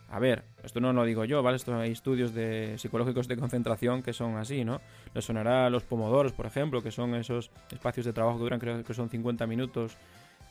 A 0.10 0.20
ver, 0.20 0.46
esto 0.64 0.80
no 0.80 0.94
lo 0.94 1.04
digo 1.04 1.26
yo, 1.26 1.44
¿vale? 1.44 1.58
Esto 1.58 1.76
hay 1.76 1.92
estudios 1.92 2.34
de 2.34 2.78
psicológicos 2.78 3.28
de 3.28 3.36
concentración 3.36 4.02
que 4.02 4.14
son 4.14 4.38
así, 4.38 4.64
¿no? 4.64 4.80
Les 5.14 5.26
sonará 5.26 5.70
los 5.70 5.84
pomodoros, 5.84 6.32
por 6.32 6.46
ejemplo, 6.46 6.82
que 6.82 6.92
son 6.92 7.14
esos 7.14 7.52
espacios 7.72 8.06
de 8.06 8.14
trabajo 8.14 8.38
que 8.38 8.44
duran, 8.44 8.60
creo 8.60 8.82
que 8.86 8.94
son 8.94 9.10
50 9.10 9.46
minutos 9.48 9.98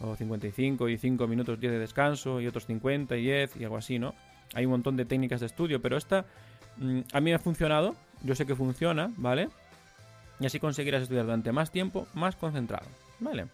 o 0.00 0.14
55 0.14 0.90
y 0.90 0.98
5 0.98 1.26
minutos 1.26 1.58
10 1.58 1.72
de 1.72 1.78
descanso 1.78 2.38
y 2.42 2.46
otros 2.46 2.66
50 2.66 3.16
y 3.16 3.22
10 3.22 3.56
y 3.56 3.64
algo 3.64 3.78
así, 3.78 3.98
¿no? 3.98 4.14
Hay 4.52 4.66
un 4.66 4.72
montón 4.72 4.94
de 4.94 5.06
técnicas 5.06 5.40
de 5.40 5.46
estudio, 5.46 5.80
pero 5.80 5.96
esta 5.96 6.26
mm, 6.76 7.00
a 7.14 7.20
mí 7.20 7.30
me 7.30 7.34
ha 7.34 7.38
funcionado, 7.38 7.96
yo 8.22 8.34
sé 8.34 8.44
que 8.44 8.54
funciona, 8.54 9.10
¿vale? 9.16 9.48
Y 10.38 10.44
así 10.44 10.60
conseguirás 10.60 11.02
estudiar 11.02 11.24
durante 11.24 11.50
más 11.50 11.70
tiempo, 11.70 12.06
más 12.12 12.36
concentrado, 12.36 12.86
¿vale? 13.20 13.46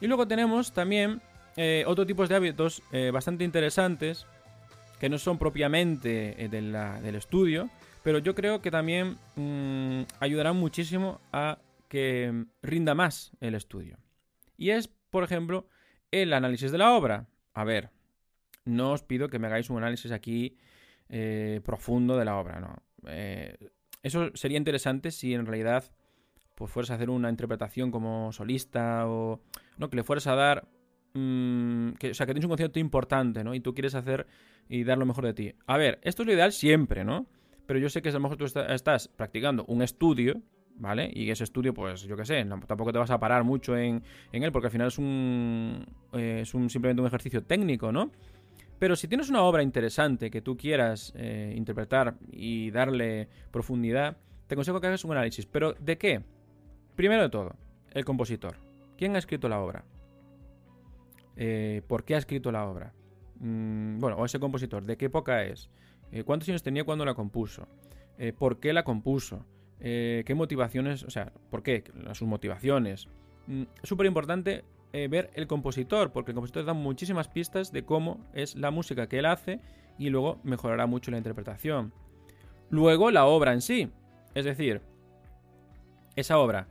Y 0.00 0.06
luego 0.06 0.26
tenemos 0.26 0.72
también 0.72 1.20
eh, 1.56 1.84
otros 1.86 2.06
tipos 2.06 2.28
de 2.28 2.34
hábitos 2.34 2.82
eh, 2.90 3.10
bastante 3.12 3.44
interesantes 3.44 4.26
que 4.98 5.08
no 5.08 5.18
son 5.18 5.38
propiamente 5.38 6.44
eh, 6.44 6.48
del 6.48 7.14
estudio, 7.14 7.70
pero 8.02 8.18
yo 8.18 8.34
creo 8.34 8.60
que 8.60 8.70
también 8.70 9.18
mm, 9.36 10.02
ayudarán 10.20 10.56
muchísimo 10.56 11.20
a 11.32 11.58
que 11.88 12.46
rinda 12.62 12.94
más 12.94 13.32
el 13.40 13.54
estudio. 13.54 13.98
Y 14.56 14.70
es, 14.70 14.88
por 15.10 15.22
ejemplo, 15.22 15.68
el 16.10 16.32
análisis 16.32 16.72
de 16.72 16.78
la 16.78 16.92
obra. 16.92 17.26
A 17.52 17.64
ver, 17.64 17.90
no 18.64 18.92
os 18.92 19.02
pido 19.02 19.28
que 19.28 19.38
me 19.38 19.46
hagáis 19.46 19.70
un 19.70 19.78
análisis 19.78 20.10
aquí 20.10 20.56
profundo 21.64 22.16
de 22.16 22.24
la 22.24 22.36
obra, 22.36 22.58
no. 22.58 22.82
eso 24.02 24.30
sería 24.34 24.58
interesante 24.58 25.12
si 25.12 25.32
en 25.32 25.46
realidad 25.46 25.84
pues 26.54 26.70
fueras 26.70 26.90
a 26.90 26.94
hacer 26.94 27.10
una 27.10 27.30
interpretación 27.30 27.90
como 27.90 28.32
solista 28.32 29.08
o 29.08 29.40
no 29.78 29.90
que 29.90 29.96
le 29.96 30.04
fueras 30.04 30.26
a 30.26 30.34
dar 30.34 30.68
mm, 31.14 31.92
que, 31.92 32.10
o 32.10 32.14
sea, 32.14 32.26
que 32.26 32.32
tienes 32.32 32.44
un 32.44 32.50
concierto 32.50 32.78
importante, 32.78 33.44
¿no? 33.44 33.54
Y 33.54 33.60
tú 33.60 33.74
quieres 33.74 33.94
hacer 33.94 34.26
y 34.68 34.84
dar 34.84 34.98
lo 34.98 35.06
mejor 35.06 35.24
de 35.24 35.34
ti. 35.34 35.54
A 35.66 35.76
ver, 35.76 35.98
esto 36.02 36.22
es 36.22 36.26
lo 36.26 36.32
ideal 36.32 36.52
siempre, 36.52 37.04
¿no? 37.04 37.26
Pero 37.66 37.78
yo 37.78 37.88
sé 37.88 38.02
que 38.02 38.10
a 38.10 38.12
lo 38.12 38.20
mejor 38.20 38.36
tú 38.36 38.44
estás 38.44 39.08
practicando 39.08 39.64
un 39.66 39.82
estudio, 39.82 40.42
¿vale? 40.76 41.10
Y 41.12 41.30
ese 41.30 41.44
estudio, 41.44 41.72
pues 41.72 42.02
yo 42.02 42.16
qué 42.16 42.24
sé, 42.24 42.44
tampoco 42.44 42.92
te 42.92 42.98
vas 42.98 43.10
a 43.10 43.18
parar 43.18 43.44
mucho 43.44 43.76
en, 43.76 44.02
él, 44.32 44.52
porque 44.52 44.66
al 44.66 44.72
final 44.72 44.88
es 44.88 44.98
un, 44.98 45.86
eh, 46.12 46.40
es 46.42 46.54
un 46.54 46.68
simplemente 46.68 47.00
un 47.00 47.08
ejercicio 47.08 47.42
técnico, 47.42 47.90
¿no? 47.90 48.10
Pero 48.78 48.96
si 48.96 49.08
tienes 49.08 49.30
una 49.30 49.42
obra 49.42 49.62
interesante 49.62 50.30
que 50.30 50.42
tú 50.42 50.56
quieras 50.56 51.12
eh, 51.16 51.54
interpretar 51.56 52.16
y 52.30 52.70
darle 52.70 53.28
profundidad, 53.50 54.18
te 54.46 54.54
aconsejo 54.54 54.80
que 54.80 54.88
hagas 54.88 55.04
un 55.04 55.12
análisis. 55.12 55.46
¿Pero 55.46 55.74
de 55.74 55.96
qué? 55.96 56.22
Primero 56.96 57.22
de 57.22 57.28
todo, 57.28 57.54
el 57.92 58.04
compositor. 58.04 58.56
¿Quién 58.96 59.16
ha 59.16 59.18
escrito 59.18 59.48
la 59.48 59.60
obra? 59.60 59.84
Eh, 61.36 61.82
¿Por 61.88 62.04
qué 62.04 62.14
ha 62.14 62.18
escrito 62.18 62.52
la 62.52 62.66
obra? 62.66 62.92
Mm, 63.40 63.98
bueno, 63.98 64.16
o 64.16 64.24
ese 64.24 64.38
compositor, 64.38 64.84
¿de 64.84 64.96
qué 64.96 65.06
época 65.06 65.44
es? 65.44 65.70
¿Cuántos 66.24 66.48
años 66.48 66.62
tenía 66.62 66.84
cuando 66.84 67.04
la 67.04 67.14
compuso? 67.14 67.66
¿Por 68.38 68.60
qué 68.60 68.72
la 68.72 68.84
compuso? 68.84 69.44
Eh, 69.86 70.22
qué 70.24 70.34
motivaciones, 70.34 71.02
o 71.02 71.10
sea, 71.10 71.30
por 71.50 71.62
qué, 71.62 71.84
sus 72.12 72.26
motivaciones. 72.26 73.06
Mm, 73.46 73.64
Súper 73.82 74.06
importante 74.06 74.64
eh, 74.94 75.08
ver 75.08 75.30
el 75.34 75.46
compositor, 75.46 76.10
porque 76.10 76.30
el 76.30 76.34
compositor 76.34 76.64
da 76.64 76.72
muchísimas 76.72 77.28
pistas 77.28 77.70
de 77.70 77.84
cómo 77.84 78.24
es 78.32 78.56
la 78.56 78.70
música 78.70 79.08
que 79.08 79.18
él 79.18 79.26
hace 79.26 79.60
y 79.98 80.08
luego 80.08 80.40
mejorará 80.42 80.86
mucho 80.86 81.10
la 81.10 81.18
interpretación. 81.18 81.92
Luego 82.70 83.10
la 83.10 83.26
obra 83.26 83.52
en 83.52 83.60
sí, 83.60 83.90
es 84.34 84.46
decir, 84.46 84.80
esa 86.16 86.38
obra, 86.38 86.66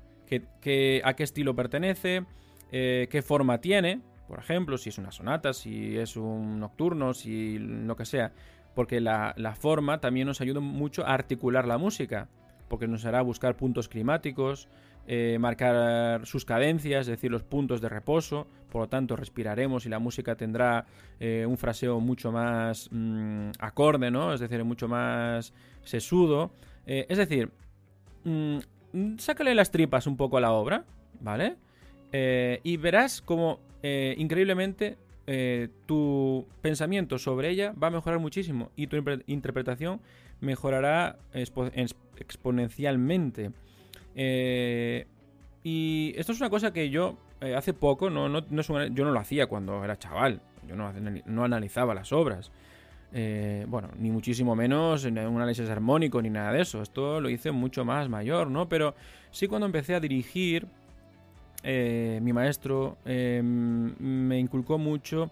a 1.03 1.13
qué 1.13 1.23
estilo 1.23 1.55
pertenece, 1.55 2.25
eh, 2.71 3.07
qué 3.11 3.21
forma 3.21 3.59
tiene, 3.59 4.01
por 4.27 4.39
ejemplo, 4.39 4.79
si 4.79 4.89
es 4.89 4.97
una 4.97 5.11
sonata, 5.11 5.53
si 5.53 5.95
es 5.95 6.17
un 6.17 6.59
nocturno, 6.59 7.13
si 7.13 7.59
lo 7.59 7.95
que 7.95 8.05
sea, 8.05 8.31
porque 8.73 8.99
la, 8.99 9.55
forma 9.59 9.99
también 10.01 10.25
nos 10.25 10.41
ayuda 10.41 10.59
mucho 10.59 11.05
a 11.05 11.13
articular 11.13 11.67
la 11.67 11.77
música 11.77 12.29
porque 12.67 12.87
nos 12.87 13.05
hará 13.05 13.21
buscar 13.21 13.55
puntos 13.55 13.87
climáticos, 13.87 14.67
eh, 15.05 15.37
marcar 15.39 16.25
sus 16.25 16.45
cadencias, 16.45 17.01
es 17.01 17.07
decir, 17.07 17.29
los 17.29 17.43
puntos 17.43 17.79
de 17.81 17.89
reposo, 17.89 18.47
por 18.71 18.81
lo 18.81 18.89
tanto 18.89 19.15
respiraremos 19.15 19.85
y 19.85 19.89
la 19.89 19.99
música 19.99 20.35
tendrá 20.35 20.87
eh, 21.19 21.45
un 21.47 21.57
fraseo 21.59 21.99
mucho 21.99 22.31
más 22.31 22.89
mm, 22.91 23.51
acorde, 23.59 24.09
¿no? 24.09 24.33
Es 24.33 24.39
decir, 24.39 24.63
mucho 24.63 24.87
más 24.87 25.53
sesudo. 25.83 26.53
Es 26.85 27.19
decir, 27.19 27.51
mm, 28.23 28.57
sácale 29.17 29.55
las 29.55 29.71
tripas 29.71 30.07
un 30.07 30.17
poco 30.17 30.37
a 30.37 30.41
la 30.41 30.51
obra, 30.51 30.85
¿vale? 31.19 31.55
y 32.15 32.77
verás 32.77 33.23
como 33.23 33.59
increíblemente 33.81 34.97
tu 35.87 36.45
pensamiento 36.61 37.17
sobre 37.17 37.49
ella 37.49 37.73
va 37.81 37.87
a 37.87 37.89
mejorar 37.89 38.19
muchísimo 38.19 38.69
y 38.75 38.85
tu 38.85 38.97
interpretación 39.25 39.99
mejorará 40.43 41.17
exponencialmente. 41.33 43.51
Eh, 44.15 45.07
y 45.63 46.13
esto 46.17 46.33
es 46.33 46.39
una 46.39 46.49
cosa 46.49 46.73
que 46.73 46.89
yo 46.89 47.17
eh, 47.41 47.55
hace 47.55 47.73
poco, 47.73 48.09
no, 48.09 48.29
no, 48.29 48.45
yo 48.47 49.05
no 49.05 49.11
lo 49.11 49.19
hacía 49.19 49.47
cuando 49.47 49.83
era 49.83 49.97
chaval, 49.97 50.41
yo 50.67 50.75
no, 50.75 50.93
no 51.25 51.43
analizaba 51.43 51.95
las 51.95 52.11
obras. 52.11 52.51
Eh, 53.13 53.65
bueno, 53.67 53.89
ni 53.99 54.09
muchísimo 54.09 54.55
menos 54.55 55.05
en 55.05 55.19
un 55.19 55.35
análisis 55.35 55.69
armónico 55.69 56.21
ni 56.21 56.29
nada 56.29 56.51
de 56.51 56.61
eso. 56.61 56.81
Esto 56.81 57.21
lo 57.21 57.29
hice 57.29 57.51
mucho 57.51 57.85
más 57.85 58.09
mayor, 58.09 58.49
¿no? 58.49 58.67
Pero 58.67 58.95
sí 59.31 59.47
cuando 59.47 59.67
empecé 59.67 59.95
a 59.95 59.99
dirigir, 59.99 60.67
mi 61.63 62.33
maestro 62.33 62.97
me 63.05 64.39
inculcó 64.39 64.77
mucho 64.77 65.29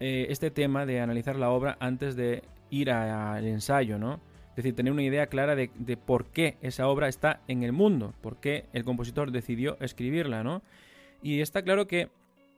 este 0.00 0.50
tema 0.50 0.84
de 0.84 1.00
analizar 1.00 1.36
la 1.36 1.50
obra 1.50 1.76
antes 1.78 2.16
de 2.16 2.42
ir 2.70 2.90
al 2.90 3.46
ensayo, 3.46 3.98
¿no? 3.98 4.20
Es 4.50 4.56
decir, 4.56 4.74
tener 4.74 4.92
una 4.92 5.02
idea 5.02 5.28
clara 5.28 5.54
de, 5.54 5.68
por 5.96 6.26
qué 6.26 6.56
esa 6.60 6.88
obra 6.88 7.08
está 7.08 7.40
en 7.48 7.62
el 7.62 7.72
mundo, 7.72 8.12
por 8.20 8.38
qué 8.38 8.66
el 8.74 8.84
compositor 8.84 9.30
decidió 9.30 9.78
escribirla, 9.80 10.42
¿no? 10.42 10.62
Y 11.22 11.40
está 11.40 11.62
claro 11.62 11.86
que 11.86 12.10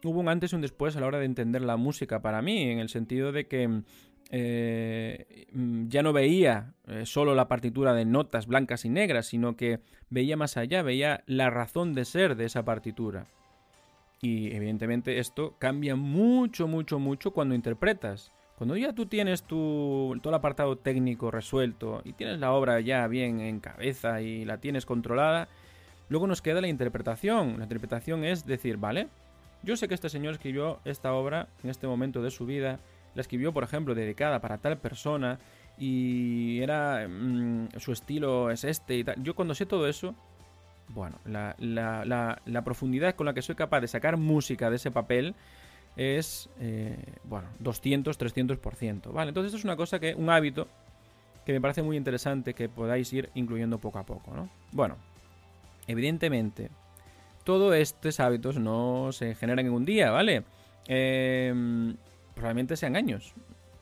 hubo 0.03 0.19
un 0.19 0.29
antes 0.29 0.53
y 0.53 0.57
un 0.57 0.63
después 0.63 0.97
a 0.97 1.01
la 1.01 1.07
hora 1.07 1.19
de 1.21 1.27
entender 1.27 1.63
la 1.63 1.77
música 1.77 2.21
para 2.21 2.43
mí, 2.43 2.63
en 2.63 2.81
el 2.81 2.89
sentido 2.89 3.31
de 3.31 3.47
que 3.47 3.83
eh, 4.31 5.47
ya 5.89 6.03
no 6.03 6.13
veía 6.13 6.75
eh, 6.87 7.07
solo 7.07 7.35
la 7.35 7.49
partitura 7.49 7.95
de 7.95 8.05
notas 8.05 8.47
blancas 8.47 8.85
y 8.85 8.89
negras, 8.89 9.27
sino 9.27 9.57
que 9.57 9.81
veía 10.11 10.37
más 10.37 10.57
allá, 10.57 10.83
veía 10.83 11.23
la 11.27 11.51
razón 11.51 11.95
de 11.95 12.05
ser 12.05 12.37
de 12.37 12.47
esa 12.47 12.65
partitura. 12.65 13.27
Y 14.21 14.55
evidentemente 14.55 15.19
esto 15.19 15.55
cambia 15.59 15.97
mucho, 15.97 16.67
mucho, 16.67 16.99
mucho 16.99 17.33
cuando 17.33 17.55
interpretas. 17.55 18.33
Cuando 18.57 18.77
ya 18.77 18.93
tú 18.93 19.07
tienes 19.07 19.43
tu, 19.43 20.19
todo 20.23 20.31
el 20.31 20.37
apartado 20.37 20.77
técnico 20.77 21.31
resuelto 21.31 22.03
y 22.05 22.13
tienes 22.13 22.39
la 22.39 22.53
obra 22.53 22.81
ya 22.81 23.07
bien 23.09 23.41
en 23.41 23.61
cabeza 23.61 24.23
y 24.23 24.45
la 24.45 24.59
tienes 24.59 24.87
controlada, 24.87 25.49
luego 26.09 26.27
nos 26.27 26.41
queda 26.41 26.61
la 26.61 26.69
interpretación. 26.69 27.59
La 27.59 27.65
interpretación 27.65 28.25
es 28.25 28.47
decir, 28.47 28.77
vale, 28.77 29.09
yo 29.65 29.77
sé 29.77 29.89
que 29.89 29.95
este 29.95 30.09
señor 30.09 30.35
escribió 30.35 30.81
esta 30.85 31.13
obra 31.15 31.49
en 31.63 31.71
este 31.71 31.87
momento 31.87 32.23
de 32.23 32.31
su 32.31 32.47
vida, 32.47 32.79
la 33.15 33.23
escribió, 33.23 33.53
por 33.53 33.65
ejemplo, 33.65 33.95
dedicada 33.95 34.41
para 34.41 34.59
tal 34.59 34.79
persona 34.79 35.39
y 35.79 36.61
era 36.61 37.07
mm, 37.09 37.69
su 37.79 37.93
estilo 37.93 38.51
es 38.51 38.65
este 38.65 38.97
y 38.97 39.05
tal. 39.05 39.23
Yo 39.23 39.35
cuando 39.35 39.55
sé 39.55 39.67
todo 39.67 39.89
eso, 39.89 40.15
bueno, 40.89 41.19
la, 41.25 41.57
la, 41.59 42.41
la 42.45 42.65
profundidad 42.65 43.15
con 43.15 43.27
la 43.27 43.35
que 43.35 43.43
soy 43.43 43.55
capaz 43.55 43.81
de 43.81 43.89
sacar 43.89 44.17
música 44.17 44.71
de 44.71 44.77
ese 44.77 44.91
papel 44.91 45.35
es, 45.97 46.49
eh, 46.61 46.97
bueno, 47.25 47.49
200, 47.61 48.19
300%. 48.19 49.13
Vale, 49.13 49.29
entonces 49.29 49.49
esto 49.49 49.59
es 49.59 49.65
una 49.65 49.77
cosa 49.77 49.99
que, 49.99 50.15
un 50.15 50.31
hábito 50.31 50.69
que 51.45 51.53
me 51.53 51.61
parece 51.61 51.83
muy 51.83 51.97
interesante 51.97 52.55
que 52.55 52.69
podáis 52.69 53.13
ir 53.13 53.31
incluyendo 53.35 53.79
poco 53.79 53.99
a 53.99 54.05
poco, 54.05 54.35
¿no? 54.35 54.49
Bueno, 54.73 54.97
evidentemente, 55.87 56.71
todos 57.45 57.75
estos 57.77 58.19
hábitos 58.21 58.59
no 58.59 59.13
se 59.13 59.35
generan 59.35 59.67
en 59.67 59.73
un 59.73 59.85
día, 59.85 60.11
¿vale? 60.11 60.45
Em, 60.87 61.97
probablemente 62.35 62.77
sean 62.77 62.97
años, 62.97 63.35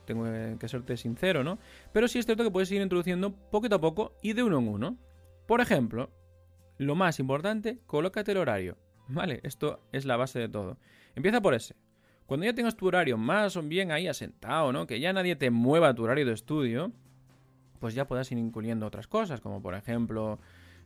tengo 0.04 0.24
que 0.58 0.68
serte 0.68 0.96
sincero, 0.96 1.44
¿no? 1.44 1.58
Pero 1.92 2.08
sí 2.08 2.18
es 2.18 2.26
cierto 2.26 2.44
que 2.44 2.50
puedes 2.50 2.70
ir 2.70 2.82
introduciendo 2.82 3.32
poquito 3.32 3.76
a 3.76 3.80
poco 3.80 4.14
y 4.22 4.32
de 4.32 4.42
uno 4.42 4.58
en 4.58 4.68
uno. 4.68 4.96
Por 5.46 5.60
ejemplo, 5.60 6.10
lo 6.78 6.94
más 6.94 7.18
importante, 7.18 7.78
colócate 7.86 8.32
el 8.32 8.38
horario, 8.38 8.76
¿vale? 9.08 9.40
Esto 9.42 9.80
es 9.92 10.04
la 10.04 10.16
base 10.16 10.38
de 10.38 10.48
todo. 10.48 10.78
Empieza 11.14 11.40
por 11.40 11.54
ese. 11.54 11.76
Cuando 12.26 12.46
ya 12.46 12.54
tengas 12.54 12.76
tu 12.76 12.86
horario 12.86 13.18
más 13.18 13.56
o 13.56 13.62
bien 13.62 13.92
ahí 13.92 14.08
asentado, 14.08 14.72
¿no? 14.72 14.86
Que 14.86 15.00
ya 15.00 15.12
nadie 15.12 15.36
te 15.36 15.50
mueva 15.50 15.94
tu 15.94 16.04
horario 16.04 16.24
de 16.26 16.32
estudio, 16.32 16.92
pues 17.78 17.94
ya 17.94 18.06
puedas 18.06 18.30
ir 18.32 18.38
incluyendo 18.38 18.86
otras 18.86 19.06
cosas, 19.06 19.40
como 19.40 19.60
por 19.60 19.74
ejemplo, 19.74 20.38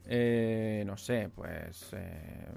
eh, 0.05 0.83
no 0.85 0.97
sé, 0.97 1.29
pues 1.33 1.93
eh, 1.93 2.47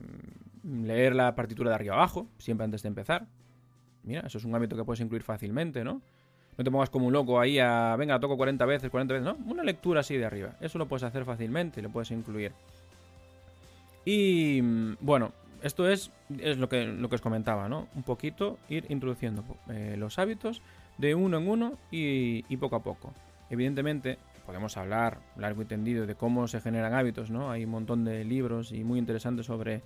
leer 0.64 1.14
la 1.14 1.34
partitura 1.34 1.70
de 1.70 1.74
arriba 1.74 1.94
abajo, 1.94 2.28
siempre 2.38 2.64
antes 2.64 2.82
de 2.82 2.88
empezar. 2.88 3.26
Mira, 4.04 4.22
eso 4.26 4.38
es 4.38 4.44
un 4.44 4.54
hábito 4.54 4.76
que 4.76 4.84
puedes 4.84 5.00
incluir 5.00 5.22
fácilmente, 5.22 5.84
¿no? 5.84 6.00
No 6.56 6.64
te 6.64 6.70
pongas 6.70 6.90
como 6.90 7.06
un 7.06 7.12
loco 7.12 7.40
ahí 7.40 7.58
a, 7.58 7.96
venga, 7.96 8.18
toco 8.20 8.36
40 8.36 8.64
veces, 8.66 8.90
40 8.90 9.14
veces, 9.14 9.24
¿no? 9.26 9.50
Una 9.50 9.62
lectura 9.62 10.00
así 10.00 10.16
de 10.16 10.26
arriba. 10.26 10.56
Eso 10.60 10.78
lo 10.78 10.86
puedes 10.86 11.04
hacer 11.04 11.24
fácilmente, 11.24 11.80
lo 11.80 11.90
puedes 11.90 12.10
incluir. 12.10 12.52
Y 14.04 14.60
bueno, 15.00 15.32
esto 15.62 15.88
es, 15.88 16.10
es 16.38 16.58
lo, 16.58 16.68
que, 16.68 16.84
lo 16.84 17.08
que 17.08 17.14
os 17.14 17.20
comentaba, 17.20 17.68
¿no? 17.68 17.88
Un 17.94 18.02
poquito 18.02 18.58
ir 18.68 18.86
introduciendo 18.88 19.44
eh, 19.68 19.96
los 19.98 20.18
hábitos 20.18 20.62
de 20.98 21.14
uno 21.14 21.38
en 21.38 21.48
uno 21.48 21.78
y, 21.90 22.56
poco 22.56 22.76
a 22.76 22.82
poco. 22.82 23.12
Evidentemente, 23.48 24.18
podemos 24.46 24.76
hablar 24.76 25.18
largo 25.36 25.62
y 25.62 25.64
tendido 25.64 26.06
de 26.06 26.14
cómo 26.14 26.48
se 26.48 26.60
generan 26.60 26.94
hábitos, 26.94 27.30
¿no? 27.30 27.50
Hay 27.50 27.64
un 27.64 27.70
montón 27.70 28.04
de 28.04 28.24
libros 28.24 28.72
y 28.72 28.84
muy 28.84 28.98
interesantes 28.98 29.46
sobre, 29.46 29.82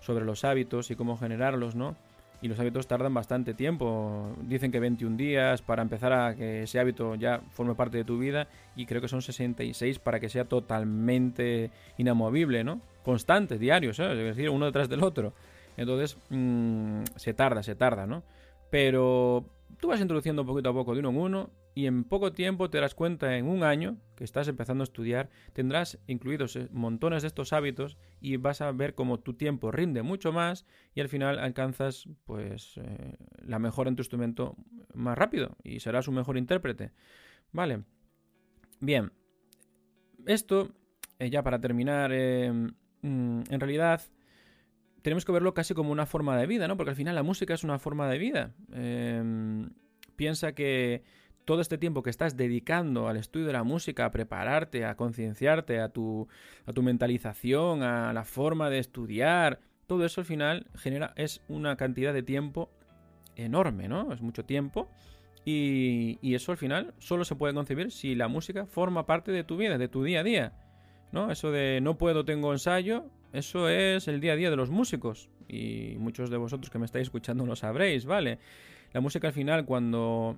sobre 0.00 0.24
los 0.24 0.44
hábitos 0.44 0.90
y 0.90 0.96
cómo 0.96 1.16
generarlos, 1.16 1.74
¿no? 1.74 1.96
Y 2.42 2.48
los 2.48 2.58
hábitos 2.60 2.86
tardan 2.86 3.14
bastante 3.14 3.54
tiempo. 3.54 4.34
Dicen 4.42 4.70
que 4.70 4.78
21 4.78 5.16
días 5.16 5.62
para 5.62 5.82
empezar 5.82 6.12
a 6.12 6.34
que 6.34 6.64
ese 6.64 6.78
hábito 6.78 7.14
ya 7.14 7.40
forme 7.50 7.74
parte 7.74 7.96
de 7.96 8.04
tu 8.04 8.18
vida 8.18 8.48
y 8.74 8.86
creo 8.86 9.00
que 9.00 9.08
son 9.08 9.22
66 9.22 9.98
para 9.98 10.20
que 10.20 10.28
sea 10.28 10.44
totalmente 10.44 11.70
inamovible, 11.96 12.62
¿no? 12.62 12.80
Constante, 13.04 13.58
diario, 13.58 13.94
¿sabes? 13.94 14.18
Es 14.18 14.36
decir, 14.36 14.50
uno 14.50 14.66
detrás 14.66 14.88
del 14.88 15.02
otro. 15.02 15.32
Entonces, 15.76 16.18
mm, 16.30 17.02
se 17.16 17.34
tarda, 17.34 17.62
se 17.62 17.74
tarda, 17.74 18.06
¿no? 18.06 18.22
Pero 18.70 19.44
tú 19.78 19.88
vas 19.88 20.00
introduciendo 20.00 20.44
poquito 20.44 20.70
a 20.70 20.72
poco 20.74 20.94
de 20.94 21.00
uno 21.00 21.10
en 21.10 21.16
uno 21.16 21.50
y 21.76 21.84
en 21.84 22.04
poco 22.04 22.32
tiempo 22.32 22.70
te 22.70 22.80
das 22.80 22.94
cuenta, 22.94 23.36
en 23.36 23.46
un 23.46 23.62
año 23.62 23.98
que 24.16 24.24
estás 24.24 24.48
empezando 24.48 24.80
a 24.80 24.86
estudiar, 24.86 25.28
tendrás 25.52 25.98
incluidos 26.06 26.56
eh, 26.56 26.68
montones 26.72 27.20
de 27.22 27.28
estos 27.28 27.52
hábitos 27.52 27.98
y 28.18 28.38
vas 28.38 28.62
a 28.62 28.72
ver 28.72 28.94
cómo 28.94 29.20
tu 29.20 29.34
tiempo 29.34 29.70
rinde 29.70 30.00
mucho 30.00 30.32
más 30.32 30.64
y 30.94 31.02
al 31.02 31.10
final 31.10 31.38
alcanzas 31.38 32.08
pues 32.24 32.78
eh, 32.78 33.18
la 33.44 33.58
mejora 33.58 33.90
en 33.90 33.96
tu 33.96 34.00
instrumento 34.00 34.56
más 34.94 35.18
rápido 35.18 35.54
y 35.62 35.80
serás 35.80 36.08
un 36.08 36.14
mejor 36.14 36.38
intérprete. 36.38 36.92
Vale. 37.52 37.82
Bien. 38.80 39.12
Esto, 40.24 40.72
eh, 41.18 41.28
ya 41.28 41.42
para 41.42 41.60
terminar, 41.60 42.10
mm, 42.10 43.42
en 43.50 43.60
realidad 43.60 44.00
tenemos 45.02 45.26
que 45.26 45.32
verlo 45.32 45.52
casi 45.52 45.74
como 45.74 45.92
una 45.92 46.06
forma 46.06 46.38
de 46.38 46.46
vida, 46.46 46.68
¿no? 46.68 46.78
Porque 46.78 46.90
al 46.90 46.96
final 46.96 47.14
la 47.14 47.22
música 47.22 47.52
es 47.52 47.64
una 47.64 47.78
forma 47.78 48.08
de 48.08 48.16
vida. 48.16 48.54
piensa 50.16 50.54
que 50.54 51.02
todo 51.46 51.62
este 51.62 51.78
tiempo 51.78 52.02
que 52.02 52.10
estás 52.10 52.36
dedicando 52.36 53.08
al 53.08 53.16
estudio 53.16 53.46
de 53.46 53.54
la 53.54 53.62
música, 53.62 54.04
a 54.04 54.10
prepararte, 54.10 54.84
a 54.84 54.96
concienciarte, 54.96 55.80
a 55.80 55.88
tu, 55.88 56.28
a 56.66 56.72
tu 56.72 56.82
mentalización, 56.82 57.82
a 57.82 58.12
la 58.12 58.24
forma 58.24 58.68
de 58.68 58.80
estudiar, 58.80 59.60
todo 59.86 60.04
eso 60.04 60.20
al 60.20 60.26
final 60.26 60.66
genera, 60.74 61.14
es 61.16 61.42
una 61.48 61.76
cantidad 61.76 62.12
de 62.12 62.22
tiempo 62.22 62.68
enorme, 63.36 63.88
¿no? 63.88 64.12
Es 64.12 64.20
mucho 64.20 64.44
tiempo. 64.44 64.90
Y, 65.44 66.18
y, 66.20 66.34
eso 66.34 66.50
al 66.50 66.58
final 66.58 66.92
solo 66.98 67.24
se 67.24 67.36
puede 67.36 67.54
concebir 67.54 67.92
si 67.92 68.16
la 68.16 68.26
música 68.26 68.66
forma 68.66 69.06
parte 69.06 69.30
de 69.30 69.44
tu 69.44 69.56
vida, 69.56 69.78
de 69.78 69.86
tu 69.86 70.02
día 70.02 70.20
a 70.20 70.24
día. 70.24 70.52
¿No? 71.12 71.30
Eso 71.30 71.52
de 71.52 71.80
no 71.80 71.96
puedo, 71.96 72.24
tengo 72.24 72.52
ensayo, 72.52 73.04
eso 73.32 73.68
es 73.68 74.08
el 74.08 74.20
día 74.20 74.32
a 74.32 74.36
día 74.36 74.50
de 74.50 74.56
los 74.56 74.70
músicos. 74.70 75.30
Y 75.46 75.94
muchos 75.98 76.30
de 76.30 76.36
vosotros 76.36 76.68
que 76.68 76.80
me 76.80 76.86
estáis 76.86 77.04
escuchando 77.04 77.46
lo 77.46 77.54
sabréis, 77.54 78.04
¿vale? 78.04 78.40
La 78.92 79.00
música 79.00 79.28
al 79.28 79.32
final 79.32 79.64
cuando 79.64 80.36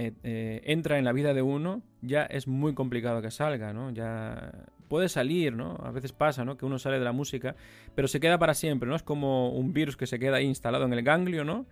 eh, 0.00 0.14
eh, 0.22 0.62
entra 0.64 0.98
en 0.98 1.04
la 1.04 1.12
vida 1.12 1.34
de 1.34 1.42
uno, 1.42 1.82
ya 2.00 2.22
es 2.22 2.48
muy 2.48 2.72
complicado 2.72 3.20
que 3.20 3.30
salga, 3.30 3.74
¿no? 3.74 3.90
Ya 3.90 4.50
puede 4.88 5.10
salir, 5.10 5.52
¿no? 5.52 5.76
A 5.82 5.90
veces 5.90 6.14
pasa, 6.14 6.42
¿no? 6.42 6.56
Que 6.56 6.64
uno 6.64 6.78
sale 6.78 6.98
de 6.98 7.04
la 7.04 7.12
música, 7.12 7.54
pero 7.94 8.08
se 8.08 8.18
queda 8.18 8.38
para 8.38 8.54
siempre, 8.54 8.88
¿no? 8.88 8.96
Es 8.96 9.02
como 9.02 9.50
un 9.50 9.74
virus 9.74 9.98
que 9.98 10.06
se 10.06 10.18
queda 10.18 10.38
ahí 10.38 10.46
instalado 10.46 10.86
en 10.86 10.94
el 10.94 11.02
ganglio, 11.02 11.44
¿no? 11.44 11.66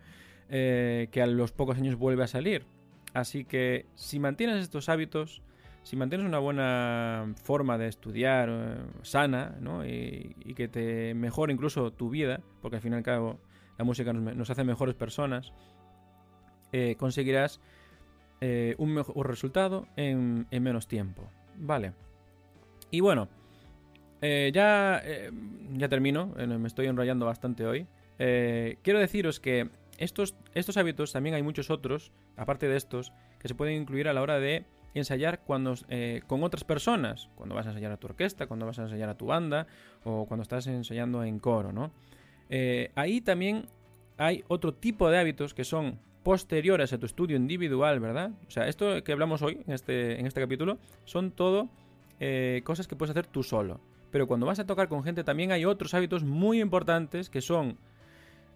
Eh, 0.51 1.09
que 1.11 1.23
a 1.23 1.27
los 1.27 1.53
pocos 1.53 1.79
años 1.79 1.97
vuelve 1.97 2.23
a 2.23 2.27
salir. 2.27 2.67
Así 3.15 3.47
que 3.47 3.87
si 3.95 4.19
mantienes 4.19 4.59
estos 4.59 4.91
hábitos, 4.91 5.41
si 5.83 5.97
mantienes 5.97 6.27
una 6.27 6.39
buena 6.39 7.33
forma 7.43 7.79
de 7.79 7.89
estudiar 7.89 8.91
sana, 9.01 9.57
¿no? 9.59 9.87
Y, 9.87 10.35
que 10.55 10.69
te 10.69 11.15
mejore 11.15 11.55
incluso 11.55 11.93
tu 11.95 12.11
vida, 12.11 12.43
porque 12.61 12.77
al 12.77 12.83
fin 12.83 12.93
y 12.93 12.97
al 12.97 13.03
cabo 13.03 13.41
la 13.79 13.87
música 13.87 14.13
nos, 14.13 14.51
hace 14.51 14.65
mejores 14.65 14.95
personas, 14.95 15.55
conseguirás 16.99 17.63
eh, 18.41 18.77
un 18.79 18.95
mejor 18.95 19.27
resultado 19.27 19.89
en, 19.97 20.47
menos 20.51 20.87
tiempo. 20.87 21.29
Vale. 21.57 21.93
Y 22.91 23.01
bueno, 23.01 23.29
eh, 24.23 24.53
ya, 24.55 25.01
eh, 25.05 25.31
ya 25.73 25.89
termino, 25.89 26.35
me 26.37 26.69
estoy 26.69 26.87
enrollando 26.87 27.27
bastante 27.27 27.67
hoy. 27.67 27.87
quiero 28.17 28.99
deciros 29.01 29.41
que 29.41 29.71
estos, 29.99 30.37
estos 30.55 30.77
hábitos, 30.77 31.13
también 31.13 31.35
hay 31.35 31.43
muchos 31.43 31.71
otros, 31.71 32.13
aparte 32.37 32.69
de 32.69 32.77
estos, 32.77 33.13
que 33.41 33.49
se 33.49 33.55
pueden 33.57 33.81
incluir 33.81 34.09
a 34.09 34.13
la 34.13 34.23
hora 34.23 34.39
de 34.39 34.65
ensayar 34.95 35.41
cuando, 35.41 35.75
con 36.29 36.43
otras 36.45 36.63
personas, 36.63 37.29
cuando 37.35 37.57
vas 37.57 37.67
a 37.67 37.71
ensayar 37.71 37.91
a 37.93 37.97
tu 37.97 38.07
orquesta, 38.07 38.47
cuando 38.47 38.67
vas 38.67 38.79
a 38.79 38.83
ensayar 38.83 39.09
a 39.09 39.17
tu 39.17 39.27
banda 39.27 39.67
o 40.05 40.27
cuando 40.27 40.43
estás 40.43 40.67
ensayando 40.69 41.25
en 41.25 41.41
coro, 41.41 41.73
¿no? 41.73 41.91
ahí 42.95 43.21
también 43.21 43.67
hay 44.17 44.45
otro 44.49 44.75
tipo 44.75 45.11
de 45.11 45.19
hábitos 45.19 45.55
que 45.55 45.65
son 45.65 45.99
posteriores 46.29 46.93
a 46.93 46.99
tu 46.99 47.07
estudio 47.07 47.39
individual, 47.39 48.01
¿verdad? 48.01 48.33
O 48.47 48.51
sea, 48.51 48.69
esto 48.69 49.03
que 49.03 49.13
hablamos 49.13 49.41
hoy 49.41 49.63
en 49.67 49.73
este, 49.73 50.21
en 50.21 50.27
este 50.27 50.43
capítulo 50.43 50.77
son 51.07 51.31
todo 51.31 51.71
eh, 52.21 52.61
cosas 52.65 52.87
que 52.87 52.97
puedes 52.97 53.13
hacer 53.13 53.27
tú 53.27 53.43
solo. 53.43 53.81
Pero 54.11 54.27
cuando 54.27 54.45
vas 54.45 54.59
a 54.59 54.67
tocar 54.67 54.89
con 54.89 55.03
gente 55.03 55.25
también 55.25 55.53
hay 55.53 55.65
otros 55.65 55.95
hábitos 55.95 56.25
muy 56.25 56.61
importantes 56.61 57.31
que 57.31 57.41
son 57.41 57.79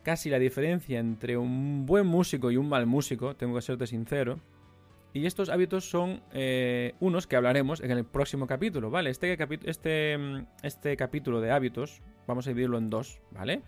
casi 0.03 0.29
la 0.29 0.39
diferencia 0.39 1.01
entre 1.01 1.39
un 1.39 1.87
buen 1.87 2.07
músico 2.07 2.51
y 2.51 2.59
un 2.59 2.69
mal 2.69 2.85
músico, 2.85 3.37
tengo 3.37 3.55
que 3.55 3.63
serte 3.63 3.87
sincero. 3.87 4.39
Y 5.15 5.25
estos 5.25 5.49
hábitos 5.49 5.89
son 5.89 6.21
eh, 6.35 6.93
unos 7.01 7.27
que 7.27 7.37
hablaremos 7.37 7.81
en 7.81 7.91
el 7.93 8.05
próximo 8.05 8.47
capítulo, 8.47 8.91
¿vale? 8.91 9.09
Este, 9.09 9.39
este, 9.65 10.19
este 10.63 10.97
capítulo 10.99 11.41
de 11.41 11.51
hábitos 11.51 12.03
vamos 12.27 12.47
a 12.47 12.51
dividirlo 12.51 12.77
en 12.77 12.91
dos, 12.91 13.23
¿vale? 13.31 13.63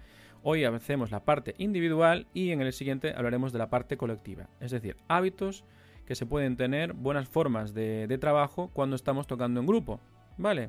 Hoy 0.47 0.63
hacemos 0.67 1.11
la 1.11 1.25
parte 1.25 1.55
individual 1.57 2.27
y 2.35 2.51
en 2.51 2.61
el 2.61 2.75
siguiente 2.75 3.15
hablaremos 3.17 3.51
de 3.51 3.59
la 3.59 3.71
parte 3.71 3.97
colectiva, 3.97 4.51
es 4.61 4.73
decir, 4.73 4.99
hábitos 5.09 5.65
que 6.05 6.15
se 6.15 6.27
pueden 6.27 6.59
tener, 6.59 6.93
buenas 6.93 7.27
formas 7.27 7.73
de, 7.73 8.19
trabajo 8.21 8.69
cuando 8.75 8.95
estamos 8.95 9.27
tocando 9.27 9.61
en 9.61 9.67
grupo, 9.67 10.01
¿vale? 10.37 10.69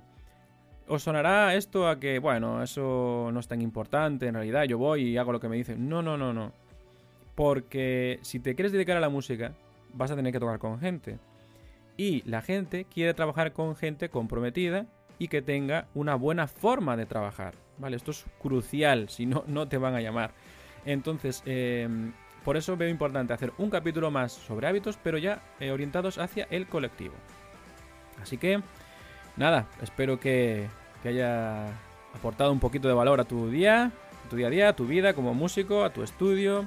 Os 0.88 1.04
sonará 1.04 1.56
esto 1.56 1.90
a 1.90 2.00
que, 2.00 2.20
bueno, 2.20 2.64
eso 2.64 3.30
no 3.34 3.40
es 3.42 3.50
tan 3.50 3.62
importante, 3.62 4.28
en 4.28 4.36
realidad 4.36 4.64
yo 4.64 4.78
voy 4.78 5.10
y 5.10 5.18
hago 5.18 5.34
lo 5.34 5.42
que 5.42 5.50
me 5.50 5.58
dicen. 5.58 5.90
No, 5.90 6.02
no, 6.02 6.16
no, 6.16 6.32
no. 6.32 6.54
Porque 7.36 8.20
si 8.22 8.40
te 8.40 8.56
quieres 8.56 8.72
dedicar 8.72 8.96
a 8.96 9.02
la 9.02 9.10
música, 9.10 9.56
vas 9.94 10.10
a 10.10 10.16
tener 10.16 10.32
que 10.32 10.40
tocar 10.40 10.58
con 10.58 10.80
gente. 10.80 11.20
Y 11.98 12.22
la 12.22 12.42
gente 12.42 12.86
quiere 12.86 13.14
trabajar 13.14 13.52
con 13.52 13.76
gente 13.76 14.08
comprometida 14.08 14.86
y 15.20 15.28
que 15.28 15.42
tenga 15.42 15.88
una 15.94 16.16
buena 16.16 16.48
forma 16.48 16.98
de 16.98 17.06
trabajar. 17.06 17.54
¿Vale? 17.78 17.98
Esto 17.98 18.12
es 18.12 18.26
crucial, 18.40 19.10
si 19.10 19.26
no, 19.26 19.44
no 19.48 19.68
te 19.68 19.78
van 19.78 19.96
a 19.96 20.02
llamar. 20.02 20.32
Entonces, 20.86 21.44
em, 21.46 22.14
por 22.44 22.58
eso 22.58 22.78
veo 22.78 22.90
importante 22.90 23.34
hacer 23.34 23.52
un 23.58 23.70
capítulo 23.70 24.12
más 24.12 24.32
sobre 24.32 24.68
hábitos, 24.68 24.98
pero 25.04 25.18
ya 25.18 25.42
eh, 25.60 25.72
orientados 25.72 26.18
hacia 26.18 26.48
el 26.52 26.68
colectivo. 26.68 27.16
Así 28.22 28.38
que, 28.38 28.62
nada, 29.36 29.68
espero 29.82 30.20
que, 30.20 30.68
que 31.04 31.10
haya 31.10 31.68
aportado 32.14 32.52
un 32.52 32.60
poquito 32.60 32.88
de 32.88 32.94
valor 32.94 33.20
a 33.20 33.26
tu 33.26 33.50
día, 33.50 33.92
a 34.26 34.30
tu 34.30 34.36
día 34.38 34.48
a 34.48 34.50
día, 34.50 34.70
a 34.70 34.76
tu 34.76 34.86
vida 34.86 35.14
como 35.14 35.34
músico, 35.34 35.84
a 35.84 35.92
tu 35.92 36.02
estudio. 36.04 36.66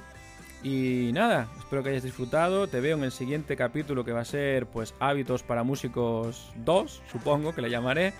Y 0.61 1.11
nada, 1.13 1.47
espero 1.57 1.83
que 1.83 1.89
hayas 1.89 2.03
disfrutado. 2.03 2.67
Te 2.67 2.81
veo 2.81 2.97
en 2.97 3.03
el 3.03 3.11
siguiente 3.11 3.55
capítulo 3.55 4.03
que 4.03 4.11
va 4.11 4.21
a 4.21 4.25
ser 4.25 4.65
pues 4.65 4.93
hábitos 4.99 5.43
para 5.43 5.63
músicos 5.63 6.51
2, 6.57 7.01
supongo 7.11 7.53
que 7.53 7.61
le 7.61 7.69
llamaré. 7.69 8.13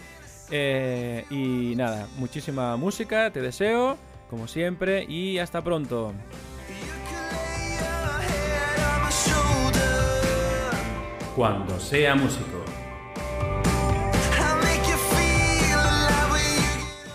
Eh, 0.51 1.25
y 1.29 1.75
nada, 1.75 2.07
muchísima 2.17 2.75
música, 2.77 3.31
te 3.31 3.41
deseo, 3.41 3.97
como 4.29 4.47
siempre, 4.47 5.03
y 5.03 5.37
hasta 5.37 5.61
pronto. 5.61 6.13
Cuando 11.35 11.79
sea 11.79 12.15
músico. 12.15 12.63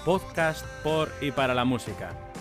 Podcast 0.04 0.66
por 0.82 1.10
y 1.22 1.30
para 1.30 1.54
la 1.54 1.64
música. 1.64 2.33